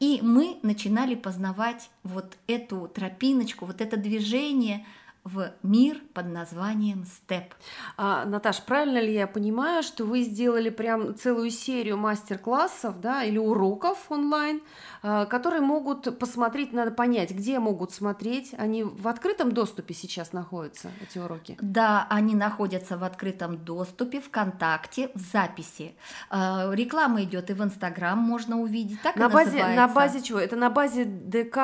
И 0.00 0.18
мы 0.22 0.58
начинали 0.62 1.14
познавать 1.14 1.90
вот 2.02 2.36
эту 2.48 2.88
тропиночку, 2.88 3.64
вот 3.64 3.80
это 3.80 3.96
движение– 3.96 4.84
в 5.24 5.52
мир 5.62 5.98
под 6.14 6.26
названием 6.26 7.04
степ. 7.04 7.54
А, 7.96 8.24
Наташ, 8.24 8.62
правильно 8.62 8.98
ли 8.98 9.12
я 9.12 9.26
понимаю, 9.26 9.82
что 9.82 10.04
вы 10.04 10.22
сделали 10.22 10.70
прям 10.70 11.14
целую 11.14 11.50
серию 11.50 11.98
мастер-классов, 11.98 13.00
да, 13.00 13.22
или 13.22 13.36
уроков 13.36 14.10
онлайн, 14.10 14.62
а, 15.02 15.26
которые 15.26 15.60
могут 15.60 16.18
посмотреть, 16.18 16.72
надо 16.72 16.90
понять, 16.90 17.32
где 17.32 17.58
могут 17.58 17.92
смотреть, 17.92 18.54
они 18.56 18.82
в 18.82 19.08
открытом 19.08 19.52
доступе 19.52 19.94
сейчас 19.94 20.32
находятся, 20.32 20.90
эти 21.02 21.18
уроки? 21.18 21.56
Да, 21.60 22.06
они 22.08 22.34
находятся 22.34 22.96
в 22.96 23.04
открытом 23.04 23.58
доступе, 23.58 24.20
ВКонтакте, 24.20 25.10
в 25.14 25.20
записи. 25.20 25.94
А, 26.30 26.70
реклама 26.72 27.22
идет 27.24 27.50
и 27.50 27.52
в 27.52 27.62
Инстаграм, 27.62 28.18
можно 28.18 28.58
увидеть, 28.58 29.02
так 29.02 29.16
на 29.16 29.28
базе, 29.28 29.50
называется. 29.50 29.76
На 29.76 29.88
базе 29.88 30.22
чего? 30.22 30.38
Это 30.38 30.56
на 30.56 30.70
базе 30.70 31.04
ДК, 31.04 31.56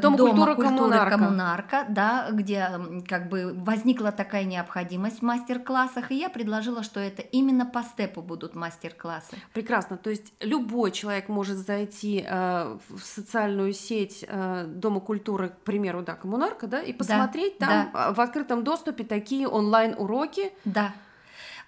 Дома, 0.00 0.16
Дома 0.16 0.18
культуры, 0.18 0.54
культуры 0.54 0.78
коммунарка. 0.78 1.10
коммунарка, 1.18 1.86
да, 1.88 2.28
где 2.30 2.68
как 3.08 3.28
бы 3.28 3.52
возникла 3.54 4.12
такая 4.12 4.44
необходимость 4.44 5.20
в 5.20 5.22
мастер-классах, 5.22 6.10
и 6.10 6.16
я 6.16 6.28
предложила, 6.28 6.82
что 6.82 7.00
это 7.00 7.22
именно 7.22 7.66
по 7.66 7.82
степу 7.82 8.22
будут 8.22 8.54
мастер-классы. 8.54 9.36
Прекрасно. 9.52 9.96
То 9.96 10.10
есть 10.10 10.32
любой 10.40 10.90
человек 10.92 11.28
может 11.28 11.58
зайти 11.58 12.24
э, 12.26 12.78
в 12.88 13.00
социальную 13.00 13.72
сеть 13.72 14.24
э, 14.26 14.64
Дома 14.66 15.00
культуры, 15.00 15.50
к 15.50 15.58
примеру, 15.58 16.02
да, 16.02 16.14
коммунарка, 16.14 16.66
да, 16.66 16.82
и 16.82 16.92
посмотреть 16.92 17.56
да, 17.58 17.66
там 17.66 17.90
да. 17.92 18.12
в 18.12 18.20
открытом 18.20 18.64
доступе 18.64 19.04
такие 19.04 19.48
онлайн-уроки. 19.48 20.52
Да. 20.64 20.92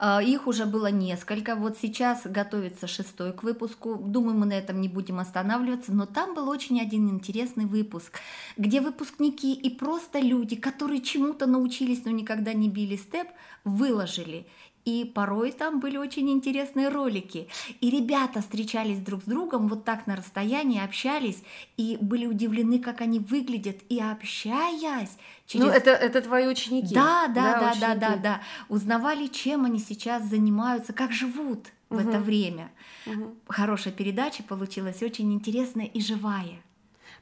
А, 0.04 0.20
их 0.20 0.48
уже 0.48 0.66
было 0.66 0.88
несколько. 0.88 1.54
Вот 1.54 1.78
сейчас 1.78 2.22
готовится 2.24 2.88
шестой 2.88 3.32
к 3.32 3.44
выпуску. 3.44 3.94
Думаю, 3.94 4.36
мы 4.36 4.46
на 4.46 4.54
этом 4.54 4.80
не 4.80 4.88
будем 4.88 5.20
останавливаться. 5.20 5.92
Но 5.92 6.06
там 6.06 6.34
был 6.34 6.48
очень 6.48 6.80
один 6.80 7.08
интересный 7.08 7.66
выпуск, 7.66 8.18
где 8.56 8.80
выпускники 8.80 9.54
и 9.54 9.70
просто 9.70 10.18
люди, 10.18 10.56
которые 10.56 11.02
чему-то 11.02 11.46
научились, 11.46 12.04
но 12.04 12.10
никогда 12.10 12.52
не 12.52 12.68
били 12.68 12.96
степ, 12.96 13.28
выложили. 13.62 14.48
И 14.84 15.04
порой 15.04 15.52
там 15.52 15.78
были 15.78 15.96
очень 15.96 16.28
интересные 16.30 16.88
ролики. 16.88 17.48
И 17.80 17.90
ребята 17.90 18.40
встречались 18.40 18.98
друг 18.98 19.22
с 19.22 19.26
другом 19.26 19.68
вот 19.68 19.84
так 19.84 20.06
на 20.06 20.16
расстоянии, 20.16 20.82
общались 20.82 21.42
и 21.76 21.96
были 22.00 22.26
удивлены, 22.26 22.80
как 22.80 23.00
они 23.00 23.20
выглядят. 23.20 23.76
И 23.88 24.00
общаясь 24.00 25.16
через... 25.46 25.64
Ну, 25.64 25.70
это, 25.70 25.90
это 25.90 26.20
твои 26.22 26.46
ученики. 26.46 26.94
Да, 26.94 27.28
да, 27.28 27.60
да, 27.60 27.60
да, 27.60 27.74
да, 27.74 27.94
да, 27.94 28.16
да. 28.16 28.40
Узнавали, 28.68 29.28
чем 29.28 29.64
они 29.64 29.78
сейчас 29.78 30.24
занимаются, 30.24 30.92
как 30.92 31.12
живут 31.12 31.68
в 31.88 31.96
угу. 31.96 32.08
это 32.08 32.18
время. 32.18 32.72
Угу. 33.06 33.36
Хорошая 33.48 33.92
передача 33.92 34.42
получилась, 34.42 35.02
очень 35.02 35.32
интересная 35.32 35.86
и 35.86 36.00
живая. 36.00 36.60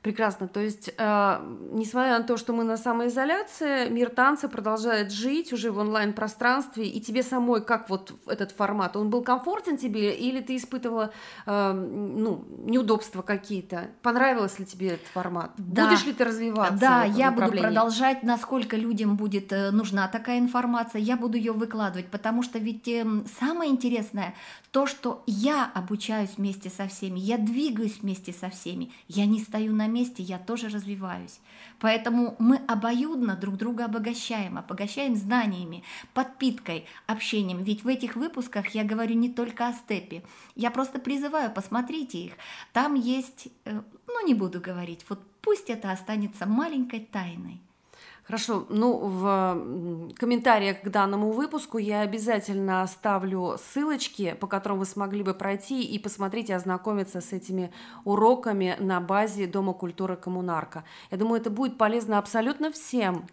Прекрасно. 0.03 0.48
То 0.48 0.61
есть, 0.61 0.94
э, 0.96 1.40
несмотря 1.72 2.18
на 2.18 2.24
то, 2.24 2.38
что 2.38 2.55
мы 2.55 2.64
на 2.64 2.78
самоизоляции, 2.78 3.90
мир 3.90 4.09
танца 4.09 4.48
продолжает 4.48 5.12
жить 5.12 5.53
уже 5.53 5.70
в 5.70 5.78
онлайн-пространстве, 5.78 6.86
и 6.86 7.01
тебе 7.03 7.22
самой 7.22 7.62
как 7.62 7.90
вот 7.90 8.12
этот 8.26 8.53
формат, 8.53 8.96
он 8.96 9.11
был 9.11 9.22
комфортен 9.22 9.76
тебе, 9.76 10.14
или 10.14 10.40
ты 10.40 10.57
испытывала 10.57 11.12
э, 11.44 11.72
ну, 11.72 12.42
неудобства 12.64 13.20
какие-то? 13.20 13.88
Понравилось 14.01 14.59
ли 14.59 14.64
тебе 14.64 14.88
этот 14.92 15.07
формат? 15.09 15.51
Да. 15.59 15.88
Будешь 15.88 16.07
ли 16.07 16.14
ты 16.14 16.24
развиваться? 16.24 16.78
Да, 16.80 17.05
я 17.05 17.30
буду 17.30 17.53
продолжать, 17.53 18.22
насколько 18.22 18.78
людям 18.78 19.16
будет 19.16 19.53
э, 19.53 19.70
нужна 19.70 20.09
такая 20.09 20.38
информация, 20.38 21.03
я 21.03 21.18
буду 21.18 21.36
ее 21.36 21.53
выкладывать, 21.53 22.07
потому 22.07 22.42
что 22.42 22.59
ведь 22.59 22.88
э, 22.88 23.05
самое 23.38 23.70
интересное 23.70 24.34
то, 24.70 24.86
что 24.86 25.22
я 25.26 25.70
обучаюсь 25.74 26.36
вместе 26.36 26.70
со 26.70 26.86
всеми, 26.86 27.18
я 27.18 27.36
двигаюсь 27.36 27.98
вместе 28.01 28.32
со 28.32 28.48
всеми, 28.48 28.92
я 29.09 29.26
не 29.26 29.40
стою 29.40 29.74
на 29.74 29.89
месте, 29.93 30.22
я 30.22 30.38
тоже 30.38 30.68
развиваюсь. 30.68 31.41
Поэтому 31.78 32.36
мы 32.38 32.57
обоюдно 32.68 33.36
друг 33.36 33.57
друга 33.57 33.86
обогащаем, 33.86 34.59
обогащаем 34.59 35.16
знаниями, 35.16 35.82
подпиткой, 36.14 36.86
общением. 37.07 37.62
Ведь 37.62 37.84
в 37.84 37.88
этих 37.88 38.16
выпусках 38.16 38.68
я 38.68 38.84
говорю 38.84 39.14
не 39.14 39.28
только 39.28 39.68
о 39.68 39.72
степе. 39.72 40.22
Я 40.55 40.70
просто 40.70 40.99
призываю, 40.99 41.51
посмотрите 41.51 42.18
их. 42.18 42.32
Там 42.72 42.95
есть, 42.95 43.49
э, 43.64 43.82
ну 44.07 44.26
не 44.26 44.34
буду 44.34 44.61
говорить, 44.61 45.05
вот 45.09 45.20
пусть 45.41 45.70
это 45.70 45.93
останется 45.93 46.47
маленькой 46.47 47.01
тайной. 47.01 47.61
Хорошо, 48.31 48.64
ну 48.68 48.97
в 48.97 50.14
комментариях 50.16 50.83
к 50.83 50.89
данному 50.89 51.33
выпуску 51.33 51.78
я 51.78 52.03
обязательно 52.03 52.83
оставлю 52.83 53.57
ссылочки, 53.59 54.37
по 54.39 54.47
которым 54.47 54.78
вы 54.78 54.85
смогли 54.85 55.24
бы 55.24 55.35
пройти 55.35 55.83
и 55.83 55.99
посмотреть 55.99 56.49
и 56.49 56.53
ознакомиться 56.53 57.20
с 57.20 57.33
этими 57.33 57.72
уроками 58.05 58.76
на 58.78 59.01
базе 59.01 59.49
Дома 59.49 59.72
культуры 59.72 60.14
Коммунарка. 60.14 60.85
Я 61.11 61.18
думаю, 61.18 61.41
это 61.41 61.51
будет 61.51 61.76
полезно 61.76 62.18
абсолютно 62.18 62.70
всем, 62.70 63.26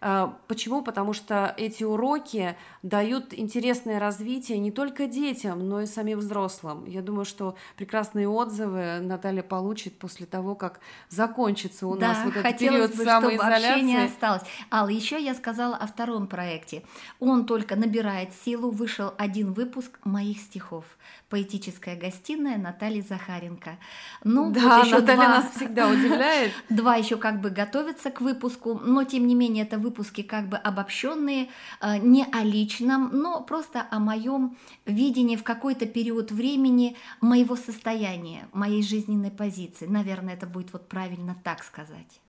почему? 0.00 0.82
Потому 0.82 1.12
что 1.12 1.54
эти 1.58 1.84
уроки 1.84 2.56
дают 2.82 3.34
интересное 3.34 3.98
развитие 3.98 4.58
не 4.58 4.70
только 4.70 5.06
детям, 5.06 5.68
но 5.68 5.82
и 5.82 5.86
самим 5.86 6.20
взрослым. 6.20 6.86
Я 6.86 7.02
думаю, 7.02 7.26
что 7.26 7.54
прекрасные 7.76 8.26
отзывы 8.26 9.00
Наталья 9.00 9.42
получит 9.42 9.98
после 9.98 10.24
того, 10.24 10.54
как 10.54 10.80
закончится 11.10 11.86
у 11.86 11.96
да, 11.96 12.08
нас 12.08 12.24
вот 12.24 12.36
этот 12.36 12.58
период 12.58 12.96
бы, 12.96 13.04
самоизоляции. 13.04 13.82
не 13.82 14.02
осталось. 14.02 14.42
Алла, 14.72 14.88
еще 14.88 15.22
я 15.22 15.34
сказала 15.34 15.76
о 15.76 15.86
втором 15.86 16.26
проекте. 16.26 16.82
Он 17.18 17.44
только 17.44 17.76
набирает 17.76 18.32
силу. 18.32 18.70
Вышел 18.70 19.12
один 19.18 19.52
выпуск 19.52 19.98
моих 20.04 20.38
стихов. 20.38 20.84
Поэтическая 21.28 21.96
гостиная 21.96 22.56
Натальи 22.56 23.02
Захаренко. 23.02 23.78
Ну, 24.24 24.50
да, 24.50 24.78
вот 24.78 24.86
еще 24.86 25.00
Наталья 25.00 25.16
два... 25.16 25.28
нас 25.28 25.50
всегда 25.54 25.88
удивляет. 25.88 26.52
Два 26.70 26.96
еще 26.96 27.16
как 27.16 27.40
бы 27.40 27.50
готовятся 27.50 28.10
к 28.10 28.20
выпуску, 28.20 28.80
но 28.82 29.04
тем 29.04 29.26
не 29.26 29.34
менее 29.34 29.64
это 29.64 29.78
выпуски 29.90 30.22
как 30.22 30.48
бы 30.48 30.56
обобщенные, 30.56 31.48
э, 31.80 31.98
не 31.98 32.24
о 32.24 32.44
личном, 32.44 33.10
но 33.12 33.42
просто 33.42 33.86
о 33.90 33.98
моем 33.98 34.56
видении 34.86 35.36
в 35.36 35.42
какой-то 35.42 35.86
период 35.86 36.30
времени 36.30 36.96
моего 37.20 37.56
состояния, 37.56 38.48
моей 38.52 38.82
жизненной 38.82 39.32
позиции. 39.32 39.86
Наверное, 39.86 40.34
это 40.34 40.46
будет 40.46 40.72
вот 40.72 40.88
правильно 40.88 41.36
так 41.42 41.64
сказать. 41.64 42.20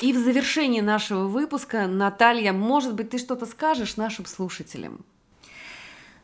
И 0.00 0.12
в 0.12 0.18
завершении 0.18 0.80
нашего 0.80 1.26
выпуска, 1.26 1.86
Наталья, 1.86 2.52
может 2.52 2.94
быть, 2.94 3.10
ты 3.10 3.18
что-то 3.18 3.44
скажешь 3.44 3.96
нашим 3.96 4.24
слушателям? 4.24 5.04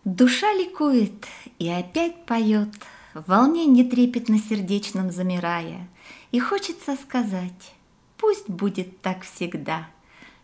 Душа 0.04 0.52
ликует 0.54 1.26
и 1.58 1.68
опять 1.68 2.24
поет, 2.26 2.70
в 3.12 3.28
волнении 3.28 3.82
трепетно 3.82 4.38
сердечном 4.38 5.10
замирая, 5.10 5.88
и 6.32 6.38
хочется 6.38 6.96
сказать, 6.96 7.75
пусть 8.18 8.48
будет 8.48 9.00
так 9.00 9.22
всегда. 9.22 9.88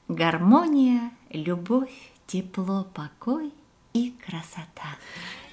Гармония, 0.08 1.10
любовь, 1.30 1.92
тепло, 2.26 2.86
покой 2.94 3.52
и 3.92 4.14
красота. 4.24 4.96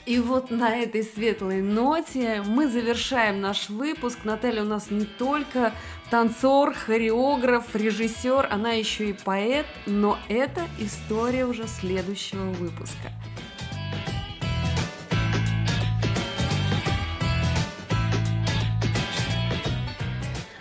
И 0.05 0.17
вот 0.17 0.49
на 0.49 0.76
этой 0.76 1.03
светлой 1.03 1.61
ноте 1.61 2.41
мы 2.43 2.67
завершаем 2.67 3.41
наш 3.41 3.70
выпуск. 3.70 4.20
Наталья 4.24 4.63
у 4.63 4.65
нас 4.65 4.89
не 4.89 5.05
только 5.05 5.74
танцор, 6.09 6.74
хореограф, 6.74 7.76
режиссер, 7.76 8.47
она 8.49 8.72
еще 8.72 9.11
и 9.11 9.13
поэт, 9.13 9.67
но 9.86 10.17
это 10.28 10.67
история 10.80 11.45
уже 11.45 11.67
следующего 11.67 12.45
выпуска. 12.53 13.11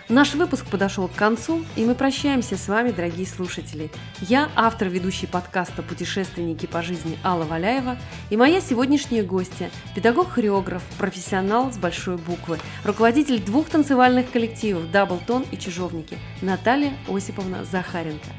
Наш 0.09 0.33
выпуск 0.33 0.65
подошел 0.65 1.07
к 1.07 1.13
концу, 1.13 1.63
и 1.75 1.85
мы 1.85 1.93
прощаемся 1.93 2.57
с 2.57 2.67
вами, 2.67 2.89
дорогие 2.89 3.27
слушатели. 3.27 3.91
Я 4.21 4.49
автор 4.55 4.87
ведущей 4.87 5.27
подкаста 5.27 5.83
«Путешественники 5.83 6.65
по 6.65 6.81
жизни» 6.81 7.19
Алла 7.23 7.43
Валяева 7.43 7.95
и 8.31 8.35
моя 8.35 8.59
сегодняшняя 8.59 9.21
гостья– 9.21 9.69
педагог-хореограф, 9.95 10.81
профессионал 10.97 11.71
с 11.71 11.77
большой 11.77 12.17
буквы, 12.17 12.57
руководитель 12.83 13.39
двух 13.39 13.69
танцевальных 13.69 14.31
коллективов 14.31 14.89
«Даблтон» 14.89 15.45
и 15.51 15.57
«Чижовники» 15.57 16.17
Наталья 16.41 16.93
Осиповна 17.07 17.63
Захаренко. 17.63 18.29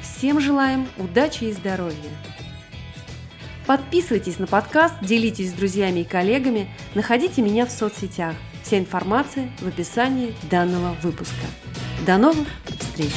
Всем 0.00 0.40
желаем 0.40 0.86
удачи 0.96 1.42
и 1.42 1.52
здоровья! 1.52 1.96
Подписывайтесь 3.66 4.38
на 4.38 4.46
подкаст, 4.46 4.94
делитесь 5.02 5.50
с 5.50 5.54
друзьями 5.54 6.00
и 6.00 6.04
коллегами, 6.04 6.70
находите 6.94 7.42
меня 7.42 7.66
в 7.66 7.72
соцсетях– 7.72 8.36
Вся 8.70 8.78
информация 8.78 9.50
в 9.60 9.66
описании 9.66 10.32
данного 10.48 10.94
выпуска. 11.02 11.44
До 12.06 12.18
новых 12.18 12.46
встреч! 12.78 13.10